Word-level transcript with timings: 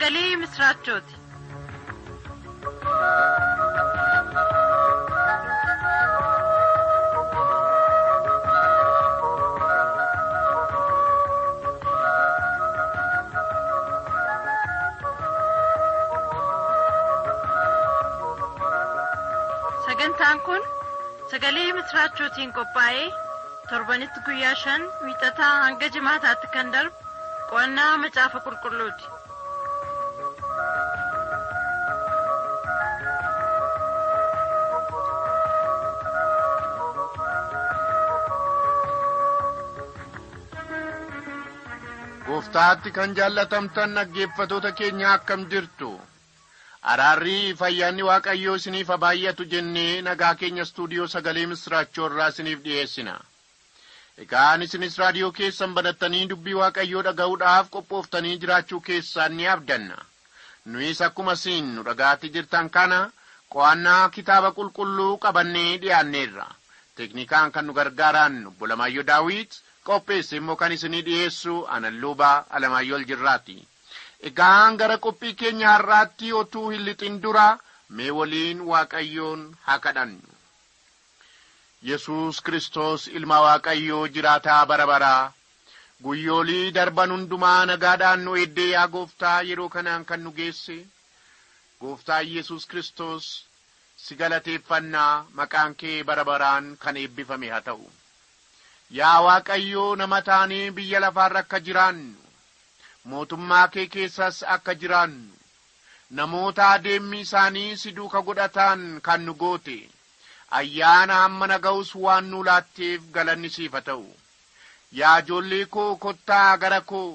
sagalee 0.00 0.36
misiraachooti. 0.36 1.14
sagantaan 19.86 20.40
kun 20.46 20.62
sagalee 21.30 21.72
misiraachootiin 21.78 22.52
qophaa'ee 22.58 23.06
torbanitti 23.70 24.20
guyyaa 24.26 24.54
shan 24.64 24.82
wiixataa 25.04 25.54
hanga 25.64 25.88
jimaataatti 25.96 26.52
kan 26.56 26.72
darbu 26.72 26.98
qo'annaa 27.50 27.94
macaafa 28.04 28.44
qulqulluuti. 28.46 29.19
Gooftaatti 42.40 42.90
kan 42.90 43.14
jaallatamtan 43.16 43.94
dhaggeeffatoota 43.94 44.72
keenya 44.72 45.12
akkam 45.12 45.42
jirtu? 45.50 46.00
Araarrii 46.82 47.54
fayyaanni 47.54 48.02
waaqayyoo 48.08 48.54
isiniif 48.60 48.88
baay'atu 49.02 49.44
jennee 49.50 50.00
nagaa 50.06 50.34
keenya 50.34 50.62
istuudiyoo 50.62 51.06
sagalee 51.14 51.44
misiraachoo 51.50 52.06
irraa 52.10 52.28
isiniif 52.32 52.62
dhi'eessina 52.64 53.14
egaan 54.24 54.62
isinis 54.66 54.96
raadiyoo 55.02 55.32
keessan 55.40 55.74
banattanii 55.74 56.24
dubbii 56.32 56.56
waaqayyoo 56.62 57.02
dhaga'uudhaaf 57.08 57.68
qophooftanii 57.76 58.36
jiraachuu 58.40 58.80
keessaan 58.88 59.36
ni 59.36 59.46
abdanna. 59.56 59.96
Nuyis 60.66 61.00
akkuma 61.02 61.32
isin 61.40 61.74
nu 61.74 61.84
dhagaatti 61.84 62.32
jirtan 62.34 62.70
kana 62.70 63.00
qo'annaa 63.52 64.08
kitaaba 64.16 64.52
qulqulluu 64.56 65.18
qabannee 65.18 65.78
dhi'aanneerra. 65.82 66.46
Teknikaan 66.96 67.52
kan 67.52 67.66
nu 67.66 67.72
gargaaraan 67.74 68.46
obbo 68.46 68.66
Lamaayyoo 68.68 69.06
Daawit 69.12 69.60
qopheesse 69.86 70.36
immoo 70.40 70.56
kan 70.60 70.72
isinii 70.76 71.02
dhi'eessu 71.08 71.54
analluubaa 71.76 72.44
Alamaayyoo 72.56 72.98
Aljirraati. 73.00 73.56
Egaan 74.28 74.76
gara 74.80 74.96
qophii 75.06 75.34
keenya 75.40 75.68
har'aatti 75.74 76.32
otuu 76.40 76.68
hin 76.70 76.84
lixin 76.88 77.20
dura 77.22 77.46
mee 77.96 78.10
waliin 78.18 78.60
Waaqayyoon 78.70 79.42
haa 79.66 79.78
kadhannu. 79.78 80.20
Yesuus 81.88 82.40
Kiristoos 82.44 83.06
ilma 83.08 83.40
Waaqayyoo 83.46 84.06
jiraataa 84.14 84.66
bara 84.66 84.86
baraa 84.86 85.32
guyyoolii 86.04 86.72
darban 86.76 87.10
hundumaa 87.14 87.66
nagaadhaan 87.70 88.24
nu 88.24 88.36
eeddee 88.42 88.68
yaa 88.72 88.86
gooftaa 88.96 89.38
yeroo 89.50 89.68
kanaan 89.76 90.04
kan 90.10 90.20
nu 90.24 90.32
geesse 90.40 90.76
gooftaa 91.80 92.20
Yesuus 92.34 92.66
Kiristoos 92.66 93.30
si 94.04 94.16
galateeffannaa 94.20 95.24
maqaan 95.40 95.74
kee 95.80 95.96
bara 96.04 96.24
baraan 96.24 96.76
kan 96.84 96.96
eebbifame 96.96 97.50
haa 97.54 97.60
ta'u. 97.70 97.90
Yaa 98.98 99.20
Waaqayyoo 99.26 99.96
nama 99.96 100.18
taanee 100.28 100.70
biyya 100.76 101.00
lafaarra 101.04 101.40
akka 101.44 101.58
jiraannu 101.66 102.16
mootummaa 103.10 103.66
kee 103.74 103.86
keessas 103.94 104.38
akka 104.54 104.74
jiraannu 104.80 105.36
namoota 106.18 106.70
adeemmi 106.76 107.20
isaanii 107.26 107.76
si 107.82 107.92
duuka 107.98 108.22
godhatan 108.28 108.82
kan 109.06 109.20
nu 109.26 109.34
goote 109.42 109.76
ayyaana 110.58 111.14
hamma 111.22 111.46
naga'us 111.52 111.90
waan 112.04 112.30
nu 112.30 112.42
laatteef 112.48 113.00
galanni 113.14 113.50
siif 113.56 113.72
haa 113.78 113.86
ta'u. 113.88 114.08
Yaa 114.98 115.16
ijoollee 115.22 115.64
koo 115.74 115.90
kottaa 116.04 116.56
gara 116.62 116.80
koo 116.92 117.08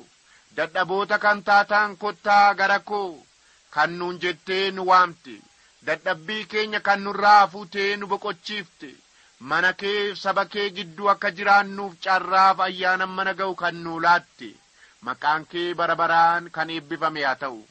dadhaboota 0.58 1.18
kan 1.26 1.44
taatan 1.50 1.98
kottaa 2.04 2.54
gara 2.60 2.80
koo 2.90 3.10
kan 3.76 3.98
nuun 4.00 4.20
jettee 4.24 4.66
nu 4.72 4.88
waamte 4.90 5.36
dadhabbii 5.88 6.44
keenya 6.52 6.80
kan 6.88 7.04
nurraa 7.04 7.48
fuutee 7.48 7.90
nu 7.98 8.08
boqochiifte 8.12 8.90
mana 9.40 9.74
kee 9.74 10.16
saba 10.16 10.46
kee 10.54 10.70
gidduu 10.76 11.10
akka 11.14 11.32
jiraannuuf 11.38 11.94
carraaf 12.04 12.60
ayyaana 12.68 13.04
hamma 13.06 13.24
naga'u 13.28 13.56
kan 13.62 13.76
nu 13.84 14.00
laatte 14.06 14.50
maqaan 15.06 15.46
kee 15.52 15.74
bara 15.80 15.96
baraan 16.02 16.50
kan 16.56 16.70
eebbifame 16.76 17.24
haa 17.26 17.36
ta'u. 17.42 17.62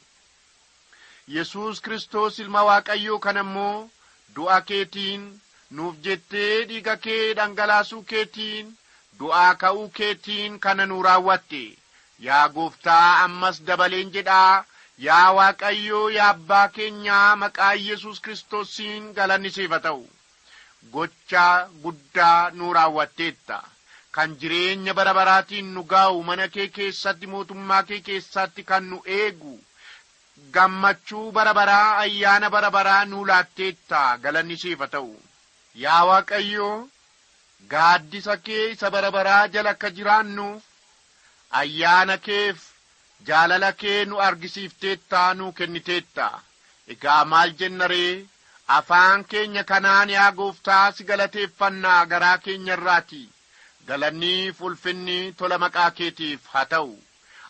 Yesus 1.35 1.81
kristos 1.85 2.39
ilma 2.43 2.63
waaqayyoo 2.69 3.19
kan 3.25 3.37
ammoo 3.43 3.89
du'a 4.37 4.59
keetiin 4.69 5.23
nuuf 5.77 5.95
jettee 6.05 6.65
dhiiga 6.69 6.95
kee 7.05 7.35
dhangalaasuu 7.37 8.03
keetiin 8.11 8.67
du'aa 9.19 9.55
ka'uu 9.63 9.89
keetiin 9.97 10.61
kana 10.65 10.87
nu 10.87 11.03
raawwatte. 11.07 11.65
Yaa 12.27 12.49
gooftaa 12.55 13.25
ammas 13.25 13.57
dabaleen 13.67 14.11
jedhaa 14.15 14.65
yaa 15.07 15.29
waaqayyoo 15.39 16.09
yaa 16.17 16.29
abbaa 16.35 16.69
keenyaa 16.77 17.37
maqaa 17.43 17.75
yesus 17.87 18.21
kiristoosiin 18.21 19.13
galanni 19.17 19.51
siif 19.57 19.71
haa 19.71 19.81
ta'u 19.87 20.05
gocha 20.93 21.45
guddaa 21.83 22.51
nu 22.59 22.73
raawwatteetta 22.77 23.59
kan 24.15 24.37
jireenya 24.41 24.95
bara 24.95 25.15
baraatiin 25.19 25.69
nu 25.75 25.83
gaa'u 25.93 26.23
mana 26.29 26.49
kee 26.55 26.69
keessatti 26.77 27.27
mootummaa 27.33 27.83
kee 27.89 28.01
keessatti 28.09 28.63
kan 28.71 28.85
nu 28.91 28.99
eegu 29.19 29.55
gammachuu 30.55 31.33
bara 31.33 31.55
baraa 31.59 31.97
ayyaana 32.03 32.51
bara 32.51 32.71
baraa 32.77 33.05
nu 33.05 33.25
laatteetta. 33.31 34.01
Galanni 34.23 34.57
haa 34.63 34.87
ta'u. 34.95 35.15
Yaa 35.85 36.05
waaqayyoo 36.09 36.89
gaaddisa 37.73 38.37
kee 38.47 38.65
isa 38.75 38.91
bara 38.91 39.11
baraa 39.17 39.49
jala 39.49 39.71
akka 39.77 39.91
jiraannuuf 39.97 40.63
ayyaana 41.61 42.17
keef 42.27 42.59
jaalala 43.29 43.73
kee 43.83 44.05
nu 44.05 44.21
argisiifteetta 44.29 45.35
nu 45.35 45.53
kenniteetta. 45.53 46.27
Egaa 46.93 47.25
maal 47.25 47.51
jenna 47.61 47.87
ree 47.95 48.27
afaan 48.69 49.25
keenya 49.25 49.65
kanaan 49.65 50.11
yaa 50.11 50.33
gooftaa 50.33 50.93
si 50.93 51.05
galateeffannaa 51.05 52.07
garaa 52.07 52.39
keenya 52.39 52.73
irraati 52.77 53.23
galannii 53.89 54.55
ulfinni 54.61 55.33
tola 55.39 55.59
maqaa 55.59 55.91
keetiif 55.91 56.47
haa 56.53 56.65
ta'u. 56.73 56.95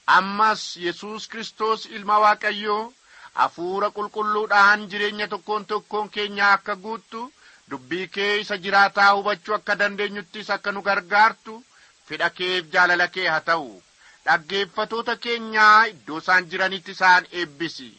Ammas 0.06 0.76
yesus 0.76 1.28
kristos 1.28 1.86
ilma 1.86 2.18
waaqayyoo 2.24 2.92
hafuura 3.34 3.90
qulqulluudhaan 3.96 4.88
jireenya 4.90 5.28
tokkoon 5.28 5.66
tokkoon 5.66 6.10
keenya 6.10 6.52
akka 6.52 6.76
guuttu 6.76 7.22
dubbii 7.70 8.08
kee 8.08 8.40
isa 8.40 8.56
jiraataa 8.64 9.12
hubachuu 9.14 9.54
akka 9.54 9.78
dandeenyuttis 9.78 10.50
akka 10.50 10.72
nu 10.72 10.82
gargaartu 10.82 11.64
fedha 12.08 12.30
keef 12.30 12.66
jaalala 12.72 13.08
kee 13.08 13.28
haa 13.28 13.40
ta'u. 13.40 13.82
Dhaggeeffatoota 14.26 15.16
keenyaa 15.16 15.84
iddoo 15.92 16.18
isaan 16.18 16.50
jiranitti 16.50 16.90
isaan 16.92 17.26
eebbisi. 17.32 17.90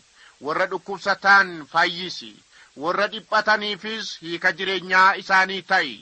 Warra 0.42 0.66
dhukkubsataan 0.72 1.52
fayyisi 1.72 2.32
warra 2.84 3.08
dhiphataniifis 3.08 4.18
hiika 4.22 4.52
jireenyaa 4.52 5.14
isaanii 5.22 5.62
ta'i. 5.62 5.96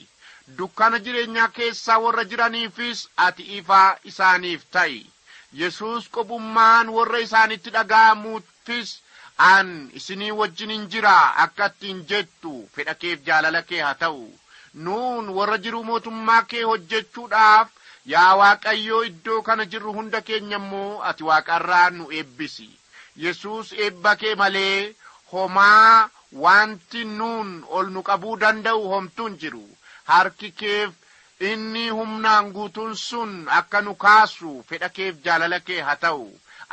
Dukkana 0.57 0.99
jireenyaa 0.99 1.47
keessaa 1.57 1.97
warra 2.05 2.23
jiraniifis 2.31 3.07
ati 3.17 3.43
ifaa 3.57 3.97
isaaniif 4.03 4.63
ta'i. 4.71 5.05
Yesus 5.53 6.09
qobummaan 6.09 6.89
warra 6.89 7.19
isaanitti 7.19 7.69
dhaga'amuufis 7.75 8.93
an 9.37 9.69
isinii 9.99 10.31
wajjinin 10.39 10.87
jira 10.89 11.15
akka 11.45 11.65
ittiin 11.71 12.01
jettu 12.09 12.53
fedha 12.75 12.93
keef 12.95 13.19
jaalala 13.27 13.61
kee 13.61 13.81
haa 13.81 13.93
ta'u. 14.03 14.25
Nuun 14.73 15.29
warra 15.37 15.57
jiruu 15.57 15.83
mootummaa 15.83 16.41
kee 16.43 16.63
hojjechuudhaaf 16.63 17.69
yaa 18.13 18.35
waaqayyoo 18.41 19.03
iddoo 19.09 19.41
kana 19.41 19.65
jirru 19.65 19.93
hunda 19.93 20.21
keenya 20.21 20.57
immoo 20.57 21.01
ati 21.09 21.23
waaqarraa 21.29 21.89
nu 21.89 22.09
eebbisi. 22.11 22.69
Yesus 23.15 23.71
eebba 23.73 24.15
kee 24.15 24.35
malee 24.35 24.95
homaa 25.31 26.09
wanti 26.33 27.01
nuun 27.05 27.49
ol 27.77 27.87
nu 27.93 28.01
qabuu 28.07 28.35
danda'u 28.41 28.83
homtuun 28.93 29.37
jiru. 29.41 29.65
Harki 30.09 30.49
keef 30.51 30.91
inni 31.39 31.89
humnaan 31.89 32.51
guutuun 32.55 32.95
sun 32.95 33.31
akka 33.59 33.81
nu 33.81 33.93
kaasu 34.03 34.63
fedha 34.67 34.89
keef 34.89 35.15
jaalala 35.25 35.59
kee 35.59 35.81
haa 35.81 35.95
ta'u. 36.03 36.27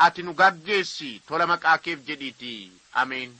Ati 0.04 0.22
nu 0.22 0.32
gaggeessi 0.40 1.10
tola 1.26 1.46
maqaa 1.46 1.78
keef 1.84 1.98
jedhiiti 2.08 2.72
ameen 3.00 3.30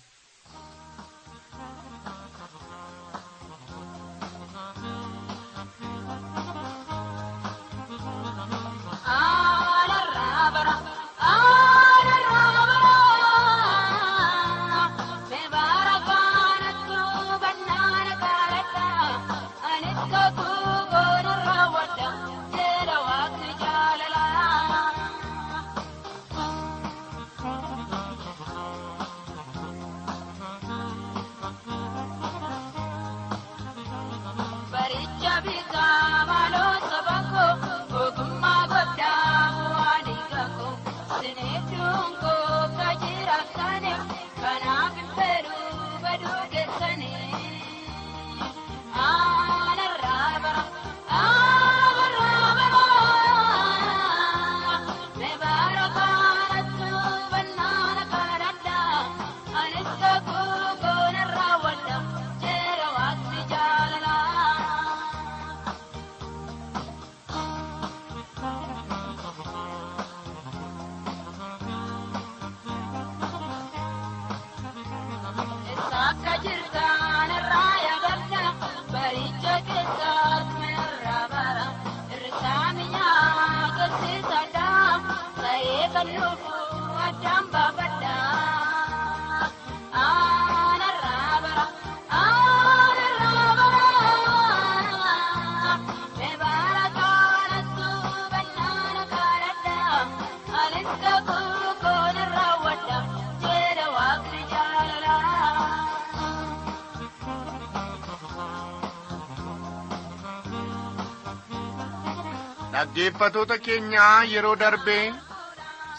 dhaggeeffatoota 113.10 113.58
keenyaa 113.58 114.22
yeroo 114.32 114.56
darbee 114.60 115.12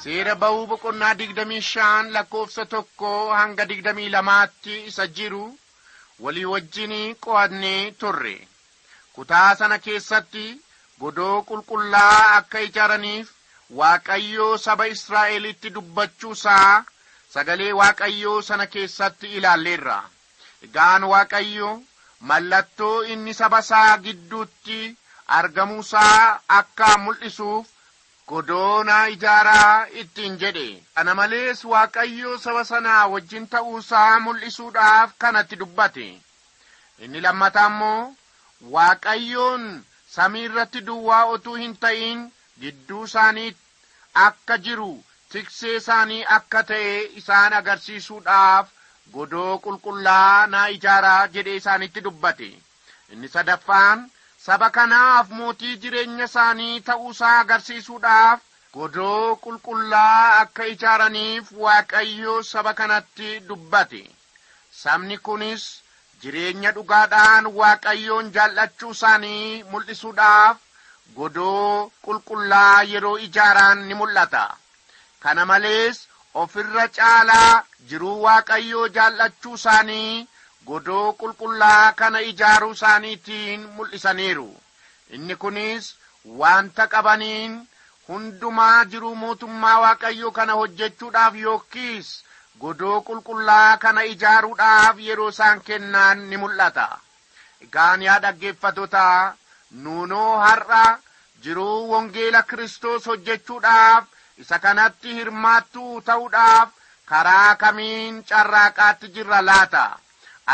seera 0.03 0.35
ba'uu 0.43 0.67
boqonnaa 0.67 1.13
digdamii 1.21 1.61
shan 1.69 2.11
lakkoofsa 2.13 2.65
tokko 2.73 3.09
hanga 3.39 3.65
digdamii 3.69 4.09
lamaatti 4.15 4.75
isa 4.91 5.07
jiru 5.17 5.43
walii 6.23 6.45
wajjin 6.53 6.93
qo'annee 7.25 7.91
turre 7.99 8.35
kutaa 9.15 9.55
sana 9.55 9.79
keessatti 9.79 10.45
godoo 10.99 11.41
qulqullaa 11.49 12.35
akka 12.37 12.59
ijaaraniif 12.69 13.29
waaqayyoo 13.81 14.57
saba 14.57 14.85
israa'elitti 14.95 15.73
dubbachuusaa 15.75 16.83
sagalee 17.33 17.73
waaqayyoo 17.81 18.41
sana 18.41 18.67
keessatti 18.67 19.27
ilaalleerra. 19.37 19.99
Egaan 20.63 21.03
waaqayyo 21.11 21.69
mallattoo 22.29 23.03
inni 23.13 23.33
saba 23.33 23.59
isaa 23.59 23.97
gidduutti 23.97 24.79
argamuusaa 25.37 26.39
akka 26.59 26.87
mul'isuuf 27.03 27.67
godoona 28.29 28.95
ijaaraa 29.13 29.85
ittiin 30.01 30.37
jedhe. 30.41 30.67
Kana 30.95 31.13
malees 31.19 31.63
waaqayyo 31.73 32.37
saba 32.43 32.63
sanaa 32.71 33.07
wajjin 33.13 33.47
ta'uusaa 33.53 34.19
mul'isuudhaaf 34.25 35.09
kanatti 35.21 35.55
dubbate. 35.61 36.07
Inni 37.03 37.21
lammataa 37.25 37.67
immoo 37.73 38.13
waaqayyoon 38.75 39.63
samii 40.15 40.43
irratti 40.49 40.81
duwwaa 40.87 41.23
otuu 41.35 41.55
hin 41.63 41.75
ta'in 41.85 42.21
gidduu 42.61 43.03
isaanii 43.09 43.49
akka 44.27 44.57
jiru 44.67 44.91
tiksee 45.31 45.75
isaanii 45.81 46.23
akka 46.37 46.63
ta'e 46.71 46.93
isaan 47.21 47.53
agarsiisuudhaaf 47.59 48.67
godoo 49.13 49.53
qulqullaa 49.65 50.47
naa 50.55 50.67
ijaaraa 50.77 51.27
jedhee 51.35 51.55
isaanitti 51.61 52.03
dubbate. 52.07 52.49
Inni 53.11 53.27
sadaffaan 53.35 54.09
saba 54.45 54.69
kanaaf 54.75 55.27
mootii 55.37 55.75
jireenya 55.81 56.25
isaanii 56.29 56.79
ta'uusaa 56.87 57.33
agarsiisuudhaaf 57.41 58.39
godoo 58.75 59.35
qulqullaa 59.43 60.39
akka 60.41 60.65
ijaaraniif 60.73 61.51
waaqayyo 61.63 62.33
saba 62.51 62.73
kanatti 62.79 63.29
dubbate. 63.47 64.03
Sabni 64.81 65.17
kunis 65.25 65.63
jireenya 66.21 66.71
dhugaadhaan 66.77 67.45
waaqayyoon 67.59 68.31
jaallachuu 68.35 68.91
isaanii 68.97 69.63
mul'isuudhaaf 69.71 70.57
godoo 71.17 71.91
qulqullaa 72.05 72.83
yeroo 72.91 73.17
ijaaraan 73.27 73.79
ni 73.87 73.93
mul'ata. 74.01 74.43
Kana 75.23 75.45
malees 75.45 75.97
ofirra 76.41 76.87
caalaa 76.97 77.63
jiruu 77.89 78.17
waaqayyoo 78.25 78.87
jaallachuu 78.97 79.55
isaanii 79.59 80.27
godoo 80.67 81.13
qulqullaa 81.19 81.93
kana 81.99 82.19
ijaaruu 82.31 82.71
isaaniitiin 82.77 83.61
mul'isaniiru. 83.75 84.49
Inni 85.15 85.35
kunis 85.35 85.95
wanta 86.41 86.87
qabaniin 86.87 87.53
hundumaa 88.07 88.85
jiruu 88.91 89.15
mootummaa 89.23 89.79
waaqayyoo 89.83 90.31
kana 90.37 90.53
hojjechuudhaaf 90.59 91.35
yookiis 91.43 92.09
godoo 92.61 93.01
qulqullaa 93.07 93.77
kana 93.83 94.01
ijaaruudhaaf 94.13 94.99
yeroo 95.07 95.29
isaan 95.35 95.61
kennaan 95.67 96.29
ni 96.29 96.37
mul'ata. 96.37 96.87
Egaan 97.63 98.01
yaa 98.07 98.19
dhaggeeffatota 98.23 99.05
nuunoo 99.83 100.37
har'a 100.45 100.83
jiruu 101.43 101.89
wangeela 101.91 102.43
kiristoos 102.43 103.05
hojjechuudhaaf 103.07 104.03
isa 104.37 104.59
kanatti 104.59 105.13
hirmaattuu 105.17 106.01
ta'uudhaaf 106.01 106.69
karaa 107.05 107.55
kamiin 107.55 108.23
carraaqaatti 108.29 109.07
jirra 109.15 109.39
laata 109.49 109.83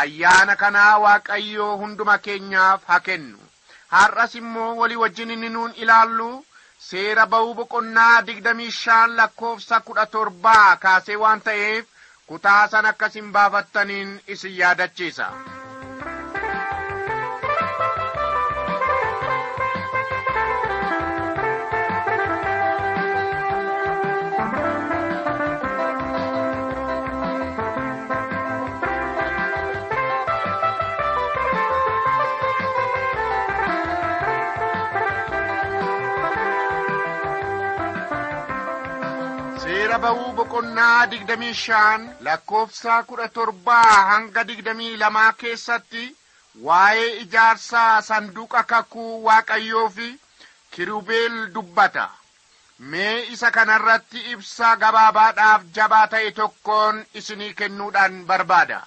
ayyaana 0.02 0.56
kanaa 0.62 0.98
waaqayyoo 1.04 1.76
hunduma 1.82 2.18
keenyaaf 2.26 2.82
haa 2.88 3.00
kennu. 3.08 3.38
Har'as 3.94 4.34
immoo 4.40 4.70
walii 4.80 5.00
wajjin 5.02 5.30
inni 5.34 5.48
nuun 5.54 5.72
ilaallu 5.82 6.30
seera 6.88 7.26
ba'uu 7.26 7.54
boqonnaa 7.60 8.22
digdamii 8.26 8.70
shan 8.80 9.16
lakkoofsa 9.20 9.80
kudha 9.86 10.06
torbaa 10.16 10.76
kaasee 10.82 11.16
waan 11.22 11.40
ta'eef 11.46 11.84
kutaa 12.28 12.68
san 12.68 12.86
akkasin 12.90 13.32
baafattaniin 13.36 14.10
isin 14.34 14.56
yaadachiisa 14.60 15.26
boqonnaa 40.38 41.06
digdamii 41.10 41.54
shan 41.64 42.02
lakkoofsa 42.26 43.02
kudha 43.08 43.28
torbaa 43.36 43.94
hanga 44.10 44.44
digdamii 44.48 44.96
lamaa 45.02 45.32
keessatti 45.40 46.04
waa'ee 46.66 47.08
ijaarsaa 47.22 48.00
sanduuqa 48.08 48.62
kakuu 48.72 49.12
waaqayyoo 49.26 49.88
fi 49.96 50.08
kirubeel 50.70 51.36
dubbata. 51.54 52.06
Mee 52.90 53.16
isa 53.34 53.50
kanarratti 53.56 54.20
ibsa 54.32 54.76
gabaabaadhaaf 54.82 55.62
jabaa 55.78 56.06
ta'e 56.12 56.30
tokkoon 56.40 57.00
isinii 57.20 57.54
kennuudhaan 57.60 58.20
barbaada. 58.28 58.80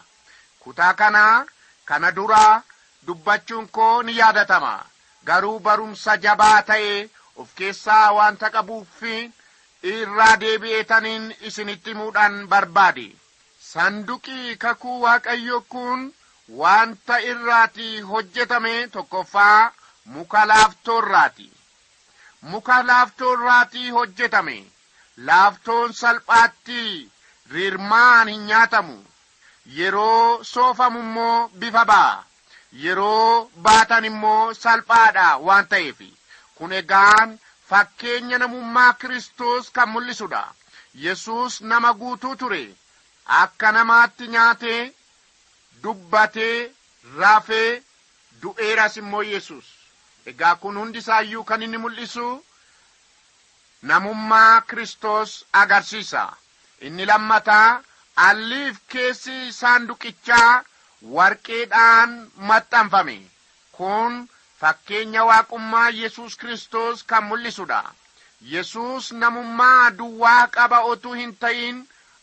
Kutaa 0.59 0.93
kanaa 0.93 1.45
kana 1.85 2.11
duraa 2.15 2.61
dubbachuun 3.07 3.67
koo 3.75 4.03
ni 4.03 4.17
yaadatama. 4.19 4.73
Garuu 5.25 5.59
barumsa 5.59 6.17
jabaa 6.17 6.61
ta'e 6.69 7.09
of 7.35 7.49
keessaa 7.55 8.11
wanta 8.17 8.49
qabuufi 8.55 9.31
irraa 9.83 10.35
deebi'eetaniin 10.41 11.35
isinitti 11.49 11.89
himuudhaan 11.93 12.35
barbaade 12.49 13.05
sanduqi 13.71 14.55
kakuu 14.63 15.01
waaqayyo 15.03 15.61
kun 15.73 16.01
wanta 16.61 17.17
irraati 17.31 17.87
hojjetame 18.11 18.73
tokkoffaa 18.93 19.71
muka 20.05 20.45
laaftoorraati. 20.47 21.51
Muka 22.41 22.83
laaftoorraati 22.87 23.89
hojjetame 23.89 24.57
laaftoon 25.17 25.93
salphaatti 25.93 27.11
rirmaan 27.51 28.27
hin 28.27 28.45
nyaatamu. 28.45 28.97
Yeroo 29.77 30.43
soofamu 30.43 30.99
immoo 30.99 31.49
bifa 31.59 31.85
ba'a 31.85 32.23
yeroo 32.83 33.49
baatan 33.67 34.05
immoo 34.05 34.53
salphaadha 34.53 35.27
waan 35.37 35.67
ta'eef. 35.67 35.99
Kun 36.55 36.73
egaan 36.73 37.39
fakkeenya 37.71 38.37
namummaa 38.37 38.93
Kiristoos 38.99 39.69
kan 39.75 39.89
mul'isudha. 39.89 40.43
Yesuus 41.05 41.61
nama 41.61 41.93
guutuu 41.93 42.35
ture. 42.35 42.63
Akka 43.41 43.71
namaatti 43.71 44.27
nyaatee, 44.33 44.81
dubbatee, 45.83 46.71
rafee, 47.19 47.83
du'eeras 48.41 48.97
immoo 49.01 49.23
Yesuus. 49.33 49.67
Egaa 50.29 50.55
kun 50.61 50.77
hundi 50.77 50.99
isaayyuu 51.03 51.43
kan 51.43 51.63
inni 51.63 51.77
mul'isu 51.83 52.27
namummaa 53.81 54.61
Kiristoos 54.61 55.31
agarsiisa. 55.61 56.23
Inni 56.81 57.05
lammataa 57.05 57.81
alliif 58.27 58.77
keessi 58.91 59.37
saanduqichaa 59.59 60.63
warqeedhaan 61.15 62.11
maxxanfame. 62.49 63.17
Kun 63.77 64.13
fakkeenya 64.61 65.23
waaqummaa 65.29 65.89
Yesuus 65.89 66.35
Kiristoos 66.37 67.03
kan 67.09 67.23
mul'isudha. 67.29 67.81
Yesuus 68.53 69.11
namummaa 69.11 69.89
duwwaa 69.97 70.47
qaba 70.55 70.79
otuu 70.91 71.13
hin 71.13 71.33
ta'in 71.41 71.77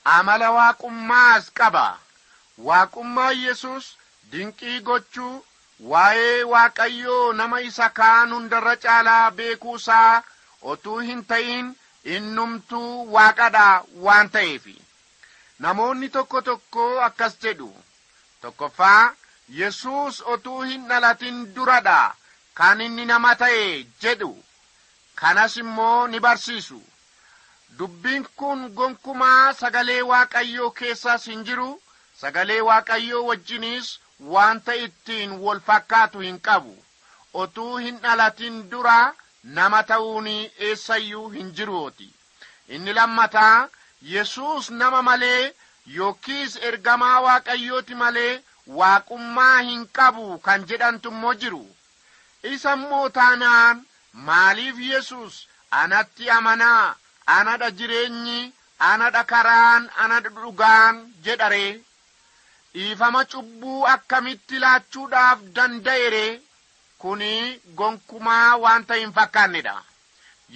amala 0.05 0.51
waaqummaas 0.59 1.51
qaba. 1.59 1.87
Waaqummaa 2.67 3.33
Yesuus 3.33 3.87
dinqii 4.33 4.81
gochuu 4.81 5.45
waa'ee 5.91 6.45
Waaqayyoo 6.53 7.33
nama 7.33 7.61
isa 7.61 7.89
kaan 7.99 8.33
hundarra 8.35 8.77
caalaa 8.85 9.31
beekuusaa 9.31 10.23
otuu 10.63 10.99
hin 10.99 11.25
ta'in 11.25 11.75
innumtuu 12.05 13.13
waaqadha 13.15 13.67
waan 14.05 14.31
ta'eef. 14.31 14.65
Namoonni 15.59 16.09
tokko 16.09 16.43
tokko 16.43 17.01
akkas 17.09 17.35
jedhu. 17.43 17.71
Tokkoffaa 18.41 19.13
Yesuus 19.61 20.23
otuu 20.27 20.63
hin 20.63 20.89
dhalatin 20.89 21.55
duradha. 21.55 22.15
Kan 22.59 22.81
inni 22.81 23.05
nama 23.07 23.35
ta'e 23.41 23.85
jedhu. 24.03 24.33
Kanas 25.21 25.57
immoo 25.63 26.07
ni 26.09 26.21
barsiisu. 26.21 26.81
Dubbiin 27.79 28.25
kun 28.37 28.61
gonkumaa 28.77 29.53
sagalee 29.61 30.03
waaqayyoo 30.11 30.71
keessas 30.79 31.27
hin 31.31 31.45
jiru. 31.49 31.71
Sagalee 32.21 32.61
waaqayyoo 32.69 33.25
wajjinis 33.29 33.99
wanta 34.35 34.75
ittiin 34.87 35.33
wal 35.45 35.61
fakkaatu 35.71 36.19
hin 36.27 36.41
qabu. 36.41 36.75
Otuu 37.35 37.77
hin 37.77 37.99
dhalatin 38.03 38.63
dura 38.71 38.99
nama 39.45 39.83
ta'uun 39.83 40.27
eessayyuu 40.69 41.29
hin 41.31 41.53
jiruoti 41.57 42.09
inni 42.77 42.93
lammataa 42.95 43.69
yesuus 44.13 44.71
nama 44.71 45.03
malee 45.03 45.53
yookiis 45.97 46.57
ergamaa 46.71 47.21
waaqayyooti 47.27 47.95
malee 48.03 48.41
waaqummaa 48.81 49.61
hin 49.69 49.87
qabu 49.99 50.39
kan 50.49 50.67
jedhantu 50.73 51.09
immoo 51.15 51.35
jiru 51.45 51.63
isa 52.43 52.73
immoo 52.75 53.09
taanaan 53.09 53.85
maaliif 54.13 54.79
yesus 54.79 55.49
anatti 55.71 56.31
amanaa 56.31 56.95
anadha 57.27 57.71
jireenyi 57.71 58.53
anadha 58.91 59.25
karaan 59.25 59.91
anadha 60.05 60.31
dhugaan 60.37 60.97
jedharee 61.25 61.81
dhiifama 62.75 63.25
cubbuu 63.25 63.87
akkamitti 63.95 64.59
laachuudhaaf 64.65 65.39
danda'ere? 65.57 66.27
Kuni 66.99 67.61
gonkumaa 67.79 68.57
wanta 68.57 68.95
hin 68.95 69.13
fakkaannedha 69.13 69.75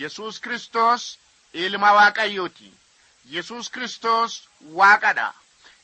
yesus 0.00 0.40
kristos 0.40 1.18
ilma 1.52 1.92
waaqayyooti. 1.92 2.70
Yesus 3.34 3.70
kristos 3.70 4.48
waaqadha 4.78 5.28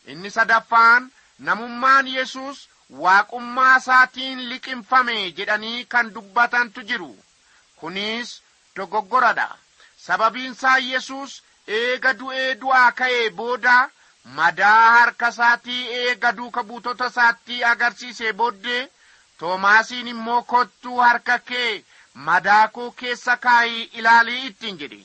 inni 0.06 0.30
sadaffaan 0.30 1.10
namummaan 1.38 2.06
yesus 2.08 2.68
waaqummaa 2.90 3.76
isaatiin 3.78 4.38
liqimfame 4.50 5.16
jedhanii 5.36 5.84
kan 5.84 6.10
dubbatantu 6.14 6.82
jiru. 6.82 7.16
Kunis 7.80 8.40
dogoggoradha 8.76 9.48
sababiinsaa 10.06 10.78
yesus 10.78 11.42
eega 11.78 12.12
du'ee 12.18 12.54
du'aa 12.60 12.92
ka'ee 12.92 13.30
booda 13.30 13.76
madaa 14.38 14.90
harka 14.98 15.28
isaatii 15.28 15.82
eega 16.00 16.32
duuka 16.36 16.62
buutota 16.62 17.06
isaatti 17.12 17.64
agarsiisee 17.64 18.32
booddee 18.32 18.88
toomaasiin 19.38 20.08
immoo 20.14 20.42
kottuu 20.42 20.98
harka 21.00 21.38
kee 21.38 21.84
madaa 22.14 22.68
koo 22.68 22.90
keessa 22.90 23.36
kaayii 23.36 23.90
ilaalii 23.92 24.46
ittiin 24.46 24.78
jedhe. 24.78 25.00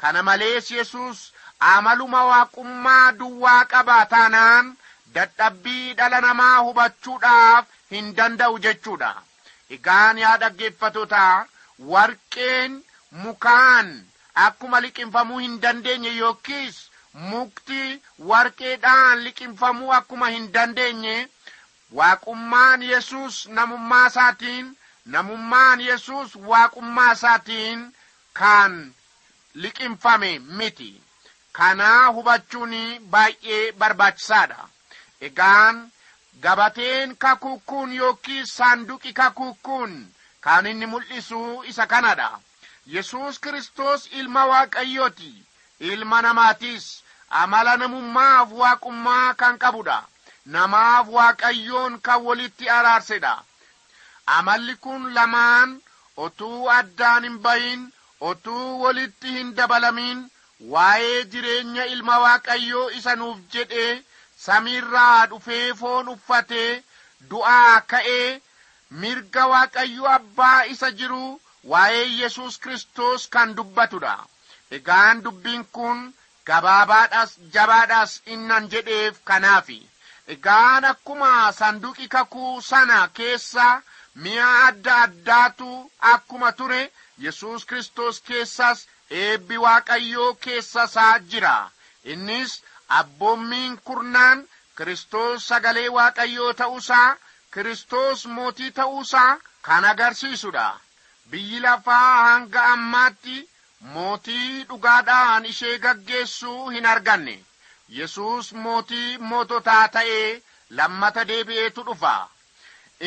Kana 0.00 0.22
malees 0.22 0.70
yesus 0.70 1.32
amaluma 1.60 2.24
waaqummaa 2.24 3.12
duwwaa 3.18 3.64
qaba 3.64 4.06
taanaan 4.06 4.76
dadhabbii 5.14 5.94
dhala 5.94 6.20
namaa 6.20 6.58
hubachuudhaaf 6.58 7.66
hin 7.90 8.14
danda'u 8.16 8.58
jechuudha. 8.66 9.10
Egaan 9.76 10.18
yaa 10.18 10.36
dhaggeeffatotaa 10.42 11.46
warqeen 11.92 12.82
mukaan 13.24 13.90
akkuma 14.46 14.80
liqimfamuu 14.86 15.38
hin 15.44 15.60
dandeenye 15.62 16.12
yookiis 16.16 16.76
mukti 17.30 17.82
warqeedhaan 18.30 19.18
liqimfamuu 19.26 19.92
akkuma 19.98 20.28
hin 20.36 20.52
dandeenye 20.56 21.16
waaqummaan 22.00 22.82
yesus 22.92 23.46
namummaa 23.58 24.06
isaatiin 24.12 24.76
namummaan 25.14 25.80
yesus 25.80 26.34
waaqummaa 26.50 27.12
isaatiin 27.12 27.86
kan 28.32 28.76
liqimfame 29.54 30.38
miti. 30.38 30.92
Kanaa 31.52 32.06
hubachuun 32.16 32.74
baay'ee 33.14 33.72
barbaachisaadha 33.72 34.68
egaan 35.26 35.76
gabateen 36.42 37.16
kakuukkuun 37.22 37.92
yookiis 38.00 38.54
saanduqi 38.56 39.12
kakuukkuun 39.12 39.92
kan 40.44 40.66
inni 40.66 40.86
mul'isu 40.86 41.40
isa 41.70 41.86
kanadha 41.86 42.30
yesus 42.86 43.38
kristos 43.44 44.08
ilma 44.12 44.44
waaqayyooti 44.52 45.32
ilma 45.80 46.22
namaatiis 46.22 46.86
amala 47.40 47.76
namummaaf 47.76 48.48
waaqummaa 48.60 49.34
kan 49.40 49.58
qabudha 49.62 49.98
namaaf 50.54 51.06
waaqayyoon 51.16 52.00
kan 52.06 52.20
walitti 52.26 52.70
araarsedha. 52.70 53.34
Amalli 54.26 54.74
kun 54.76 55.14
lamaan 55.14 55.80
otuu 56.16 56.68
addaan 56.70 57.24
hin 57.24 57.38
bahin 57.44 57.80
otuu 58.20 58.80
walitti 58.82 59.28
hin 59.36 59.54
dabalamin 59.56 60.18
waa'ee 60.72 61.24
jireenya 61.32 61.84
ilma 61.94 62.18
waaqayyoo 62.24 62.90
isa 62.98 63.16
nuuf 63.16 63.38
jedhee 63.52 64.02
samiirraa 64.44 65.26
dhufee 65.30 65.66
foon 65.80 66.08
uffatee 66.14 66.70
du'aa 67.30 67.80
ka'ee 67.90 68.40
mirga 69.00 69.44
waaqayyo 69.52 70.04
abbaa 70.16 70.60
isa 70.72 70.90
jiru 70.98 71.24
waa'ee 71.72 72.06
yesus 72.20 72.54
kristos 72.62 73.28
kan 73.34 73.54
dubbatudha. 73.56 74.14
Egaan 74.76 75.22
dubbiin 75.24 75.64
kun 75.74 75.98
gabaabaadhas 76.46 77.30
jabaadhas 77.54 78.12
innan 78.34 78.68
jedheef 78.72 79.14
kanaafi. 79.28 79.80
Egaan 80.34 80.84
akkuma 80.92 81.52
sanduqi 81.58 82.06
kakuu 82.14 82.60
sana 82.70 82.98
keessa 83.16 83.66
mi'a 84.22 84.48
adda 84.68 84.94
addaatu 85.04 85.70
akkuma 86.12 86.50
ture 86.58 86.82
yesus 87.24 87.64
kristos 87.70 88.20
keessas 88.26 88.78
eebbi 89.22 89.56
waaqayyoo 89.64 90.34
keessa 90.44 90.84
isaa 90.90 91.18
jira. 91.30 91.56
Innis 92.12 92.52
abboommiin 92.98 93.76
kurnaan 93.88 94.44
kristos 94.78 95.46
sagalee 95.48 95.88
waaqayyoo 95.96 96.52
ta'uusaa 96.60 97.16
kristos 97.56 98.26
mootii 98.36 98.70
ta'uusaa 98.78 99.38
kan 99.66 99.84
agarsiisudha 99.92 100.66
biyyi 101.30 101.60
lafaa 101.66 102.24
hanga 102.26 102.64
ammaatti 102.72 103.36
mootii 103.94 104.64
dhugaadhaan 104.68 105.44
ishee 105.52 105.78
gaggeessuu 105.84 106.68
hin 106.76 106.86
arganne 106.94 107.36
yesus 107.98 108.52
mootii 108.64 109.18
moototaa 109.18 109.88
ta'ee 109.98 110.42
lammata 110.78 111.24
deebi'eetu 111.28 111.82
dhufa 111.90 112.14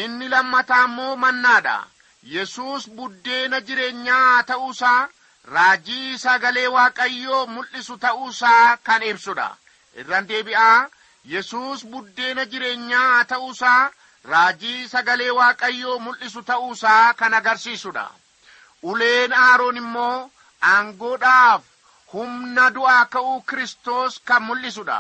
inni 0.03 0.29
lammataa 0.35 0.83
immoo 0.85 1.15
mannaadha 1.25 1.75
yesus 2.35 2.87
buddeena 2.99 3.59
jireenyaa 3.67 4.43
ta'uusaa 4.51 5.09
raajii 5.55 6.17
sagalee 6.23 6.67
waaqayyoo 6.77 7.41
mul'isu 7.55 7.97
ta'uusaa 8.05 8.77
kan 8.89 9.03
ibsudha 9.11 9.47
irran 10.01 10.27
deebi'aa 10.29 10.89
yesus 11.33 11.83
buddeena 11.91 12.45
jireenyaa 12.51 13.23
ta'uusaa 13.31 13.91
raajii 14.31 14.87
sagalee 14.93 15.31
waaqayyoo 15.39 15.99
mul'isu 16.05 16.41
ta'uusaa 16.49 17.13
kan 17.19 17.33
agarsiisudha 17.39 18.05
uleen 18.91 19.33
aaroon 19.45 19.77
immoo 19.83 20.29
aangoodhaaf 20.73 21.61
humna 22.13 22.65
du'aa 22.75 23.05
ka'uu 23.15 23.41
kristos 23.51 24.19
kan 24.27 24.43
mul'isudha 24.47 24.99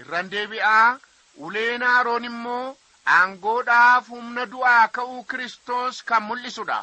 irran 0.00 0.30
deebi'aa 0.34 0.98
uleen 1.46 1.82
aaroon 1.92 2.24
immoo 2.30 2.76
aangoodhaaf 3.16 4.08
humna 4.14 4.46
du'aa 4.52 4.88
ka'uu 4.96 5.24
kristos 5.32 6.02
kan 6.08 6.22
mul'isudha 6.28 6.80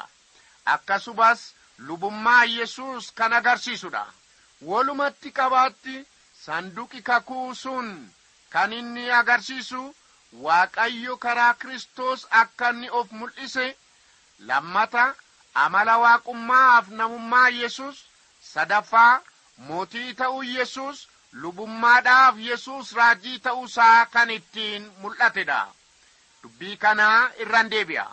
akkasumas 0.75 1.39
lubummaa 1.87 2.43
yesus 2.57 3.11
kan 3.17 3.33
agarsiisudha 3.39 4.03
walumatti 4.69 5.31
qabaatti 5.37 5.95
sanduqi 6.49 7.01
kakuu 7.09 7.53
sun 7.63 7.87
kan 8.53 8.73
inni 8.73 9.03
agarsiisu 9.19 9.81
waaqayyo 10.45 11.13
karaa 11.23 11.53
kristos 11.61 12.19
akka 12.41 12.69
inni 12.73 12.89
of 12.99 13.07
mul'ise 13.19 13.65
lammata 14.47 15.03
amala 15.63 15.95
waaqummaaf 16.03 16.85
namummaa 16.97 17.49
yesus 17.59 17.97
sadaffaa 18.53 19.21
mootii 19.67 20.13
ta'uu 20.21 20.43
yesus 20.55 20.97
lubummaadhaaf 21.41 22.35
yesus 22.49 22.85
raajii 22.97 23.37
ta'uusaa 23.45 24.05
kan 24.13 24.29
ittiin 24.37 24.83
mul'atedha. 25.01 25.61
Dubbii 26.43 26.77
kanaa 26.83 27.29
irran 27.43 27.69
deebi'a. 27.73 28.07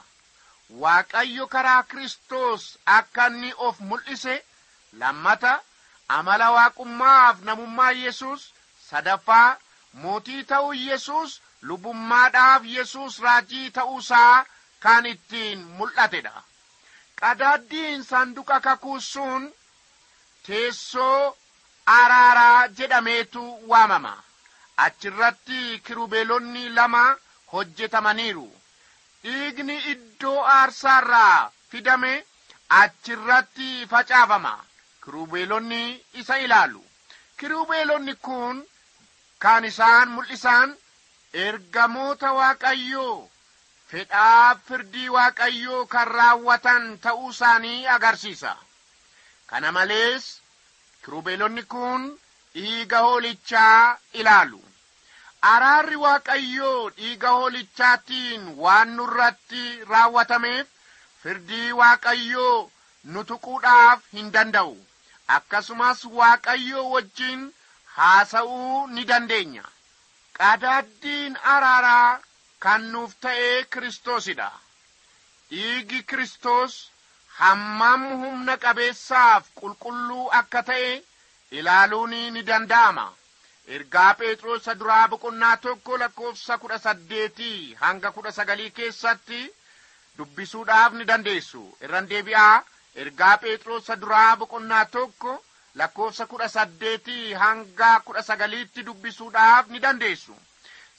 Waaqayyo 0.83 1.47
karaa 1.55 1.83
kristos 1.91 2.63
akka 2.99 3.27
inni 3.31 3.53
of 3.67 3.81
mul'ise 3.81 4.35
lammata 5.01 5.53
amala 6.09 6.51
waaqummaaf 6.57 7.41
namummaa 7.49 7.91
yesus 8.03 8.43
sadaffaa 8.91 9.57
mootii 10.03 10.43
ta'uu 10.51 10.73
yesus 10.73 11.41
lubummaadhaaf 11.69 12.65
yesus 12.77 13.19
raajii 13.27 13.71
ta'uusaa 13.79 14.45
kan 14.85 15.07
ittiin 15.13 15.65
mul'atedha 15.79 16.43
qadaaddiin 17.21 18.05
sanduqa 18.11 18.61
kakuu 18.67 19.01
sun 19.01 19.53
teessoo 20.47 21.37
araaraa 21.97 22.69
jedhameetu 22.79 23.45
waamama 23.71 24.15
achirratti 24.87 25.81
kirubeelonni 25.87 26.69
lama 26.79 27.03
hojjetamaniiru 27.53 28.47
dhiigni 29.25 29.77
iddoo 29.93 30.39
aarsaarraa 30.55 31.51
fidame 31.71 32.13
achirratti 32.81 33.87
facaafama 33.93 34.55
kirubeelonni 35.07 36.05
isa 36.15 36.39
ilaalu. 36.39 36.83
Kirubeelonni 37.39 38.15
kun 38.27 38.67
kan 39.39 39.65
isaan 39.65 40.09
mul'isan 40.11 40.75
ergamoota 41.33 42.33
waaqayyoo 42.39 43.29
fedhaa 43.91 44.55
firdii 44.69 45.09
waaqayyoo 45.17 45.87
kan 45.87 46.09
raawwatan 46.17 46.99
ta'uu 47.05 47.31
isaanii 47.31 47.87
agarsiisa. 47.97 48.57
Kana 49.47 49.73
malees 49.73 50.25
kirubeelonni 51.05 51.63
kun 51.63 52.19
dhiiga 52.55 52.99
hoolichaa 53.07 53.99
ilaalu. 54.13 54.61
Araarri 55.53 55.97
waaqayyoo 56.07 56.91
dhiiga 56.97 57.31
hoolichaatiin 57.39 58.43
waan 58.63 58.97
nurratti 58.97 59.63
raawwatameef 59.93 60.67
firdii 61.23 61.73
waaqayyoo 61.81 62.71
nu 63.05 63.25
tuquudhaaf 63.25 64.01
hin 64.13 64.33
danda'u 64.35 64.75
akkasumas 65.29 66.05
waaqayyoo 66.19 66.91
wajjin 66.95 67.53
haasa'uu 67.97 68.87
ni 68.87 69.05
dandeenya. 69.05 69.65
Qadaaddiin 70.39 71.37
araaraa 71.55 72.19
kan 72.59 72.83
nuuf 72.93 73.13
ta'ee 73.21 73.65
kiristoosidha 73.73 74.51
dhiigi 75.51 76.03
kristos 76.03 76.73
hammam 77.39 78.03
humna 78.23 78.57
qabeessaaf 78.65 79.45
qulqulluu 79.61 80.29
akka 80.41 80.63
ta'e 80.63 81.03
ilaaluun 81.51 82.11
ni 82.35 82.43
danda'ama. 82.47 83.07
Ergaa 83.75 84.15
phexrosa 84.15 84.75
duraa 84.79 85.09
boqonnaa 85.09 85.57
tokko 85.57 85.99
lakkoofsa 85.99 86.59
kudha 86.59 86.79
saddeetii 86.79 87.75
hanga 87.81 88.13
kudha 88.13 88.33
sagalii 88.33 88.71
keessatti 88.71 89.41
dubbisuudhaaf 90.19 90.93
ni 90.93 91.05
dandeessu. 91.05 91.63
Irran 91.83 92.09
deebi'aa 92.09 92.63
ergaa 93.03 93.37
phexrosa 93.43 93.97
duraa 94.01 94.37
boqonnaa 94.41 94.85
tokko 94.97 95.33
lakkoofsa 95.79 96.27
kudha 96.27 96.49
saddeetii 96.49 97.33
hanga 97.43 97.91
kudha 98.07 98.23
sagaliitti 98.23 98.83
dubbisuudhaaf 98.87 99.69
ni 99.69 99.79
dandeessu. 99.85 100.35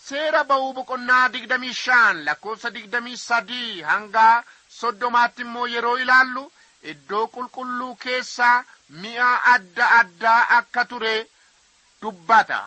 Seera 0.08 0.44
ba'uu 0.44 0.74
boqonnaa 0.74 1.30
digdamii 1.34 1.74
shan 1.74 2.24
lakkoofsa 2.26 2.70
digdamii 2.76 3.18
sadii 3.18 3.82
hanga 3.82 4.44
soddomaatti 4.80 5.42
immoo 5.48 5.68
yeroo 5.74 5.98
ilaallu 6.04 6.44
iddoo 6.92 7.26
qulqulluu 7.34 7.96
keessa 8.04 8.50
mi'a 9.02 9.32
adda 9.54 9.86
addaa 10.00 10.42
akka 10.58 10.86
ture 10.86 11.16
dubbata. 12.02 12.60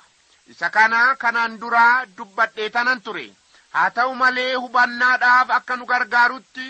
Isa 0.50 0.70
kana 0.70 1.16
kanaan 1.16 1.58
duraa 1.60 2.06
dubbadhee 2.16 2.70
tanan 2.70 3.00
ture. 3.00 3.26
Haa 3.72 3.90
ta'u 3.90 4.14
malee 4.14 4.54
hubannaadhaaf 4.54 5.50
akka 5.58 5.76
nu 5.76 5.84
gargaarutti 5.87 6.66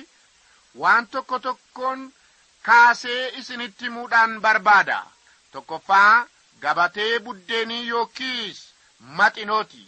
waan 0.81 1.07
tokko 1.07 1.39
tokkoon 1.39 2.13
kaasee 2.63 3.29
isinitti 3.39 3.85
himuudhaan 3.85 4.41
barbaada. 4.41 4.99
Tokkoffaa 5.53 6.27
gabatee 6.61 7.19
buddeenii 7.19 7.89
yookiis 7.89 8.59
maxinooti. 9.01 9.85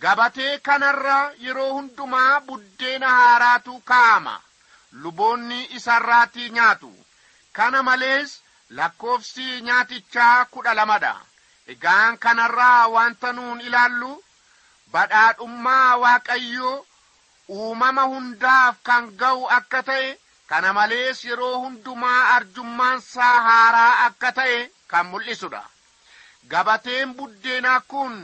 Gabatee 0.00 0.58
kanarra 0.58 1.18
yeroo 1.44 1.72
hundumaa 1.72 2.40
buddeena 2.40 3.08
haaraatu 3.18 3.80
kaa'ama 3.80 4.40
luboonni 4.92 5.64
isarraatii 5.76 6.48
nyaatu. 6.50 6.92
Kana 7.52 7.82
malees 7.82 8.40
lakkoofsi 8.70 9.60
nyaatichaa 9.62 10.44
kudha 10.44 10.74
lamadha 10.74 11.14
egaan 11.72 12.18
kanarraa 12.18 12.88
wanta 12.88 13.32
nuun 13.32 13.60
ilaallu 13.60 14.24
badhaadhummaa 14.92 15.96
waaqayyoo 16.02 16.86
uumama 17.56 18.02
hundaaf 18.12 18.76
kan 18.88 19.10
ga'u 19.20 19.42
akka 19.58 19.82
ta'e 19.88 20.08
kana 20.50 20.72
malees 20.78 21.24
yeroo 21.24 21.56
hundumaa 21.64 22.20
arjummaansaa 22.34 23.34
haaraa 23.48 23.92
akka 24.06 24.32
ta'e 24.38 24.58
kan 24.92 25.06
mul'isudha 25.12 25.62
gabateen 26.52 27.14
buddeenaa 27.18 27.80
kun 27.92 28.14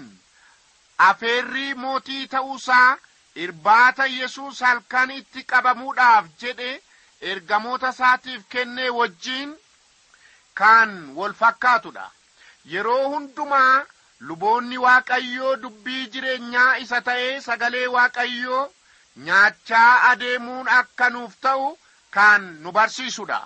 afeerrii 1.08 1.74
mootii 1.84 2.26
ta'uusaa 2.34 2.96
irbaata 3.44 4.06
yesus 4.16 4.60
halkan 4.68 5.10
itti 5.20 5.42
qabamuudhaaf 5.52 6.26
jedhe 6.42 6.70
ergamoota 7.32 7.88
isaatiif 7.96 8.42
kennee 8.54 8.90
wajjiin 8.98 9.54
kan 10.60 10.92
wal 11.16 11.32
fakkaatudha 11.40 12.06
yeroo 12.72 13.04
hundumaa 13.14 13.84
luboonni 14.28 14.78
waaqayyoo 14.86 15.54
dubbii 15.62 16.06
jireenyaa 16.12 16.72
isa 16.84 17.00
ta'ee 17.08 17.40
sagalee 17.46 17.86
waaqayyoo 17.96 18.62
nyaachaa 19.26 19.90
adeemuun 20.10 20.68
akka 20.78 21.10
nuuf 21.16 21.34
ta'u 21.46 21.66
kan 22.14 22.42
nu 22.62 22.72
barsiisudha 22.72 23.40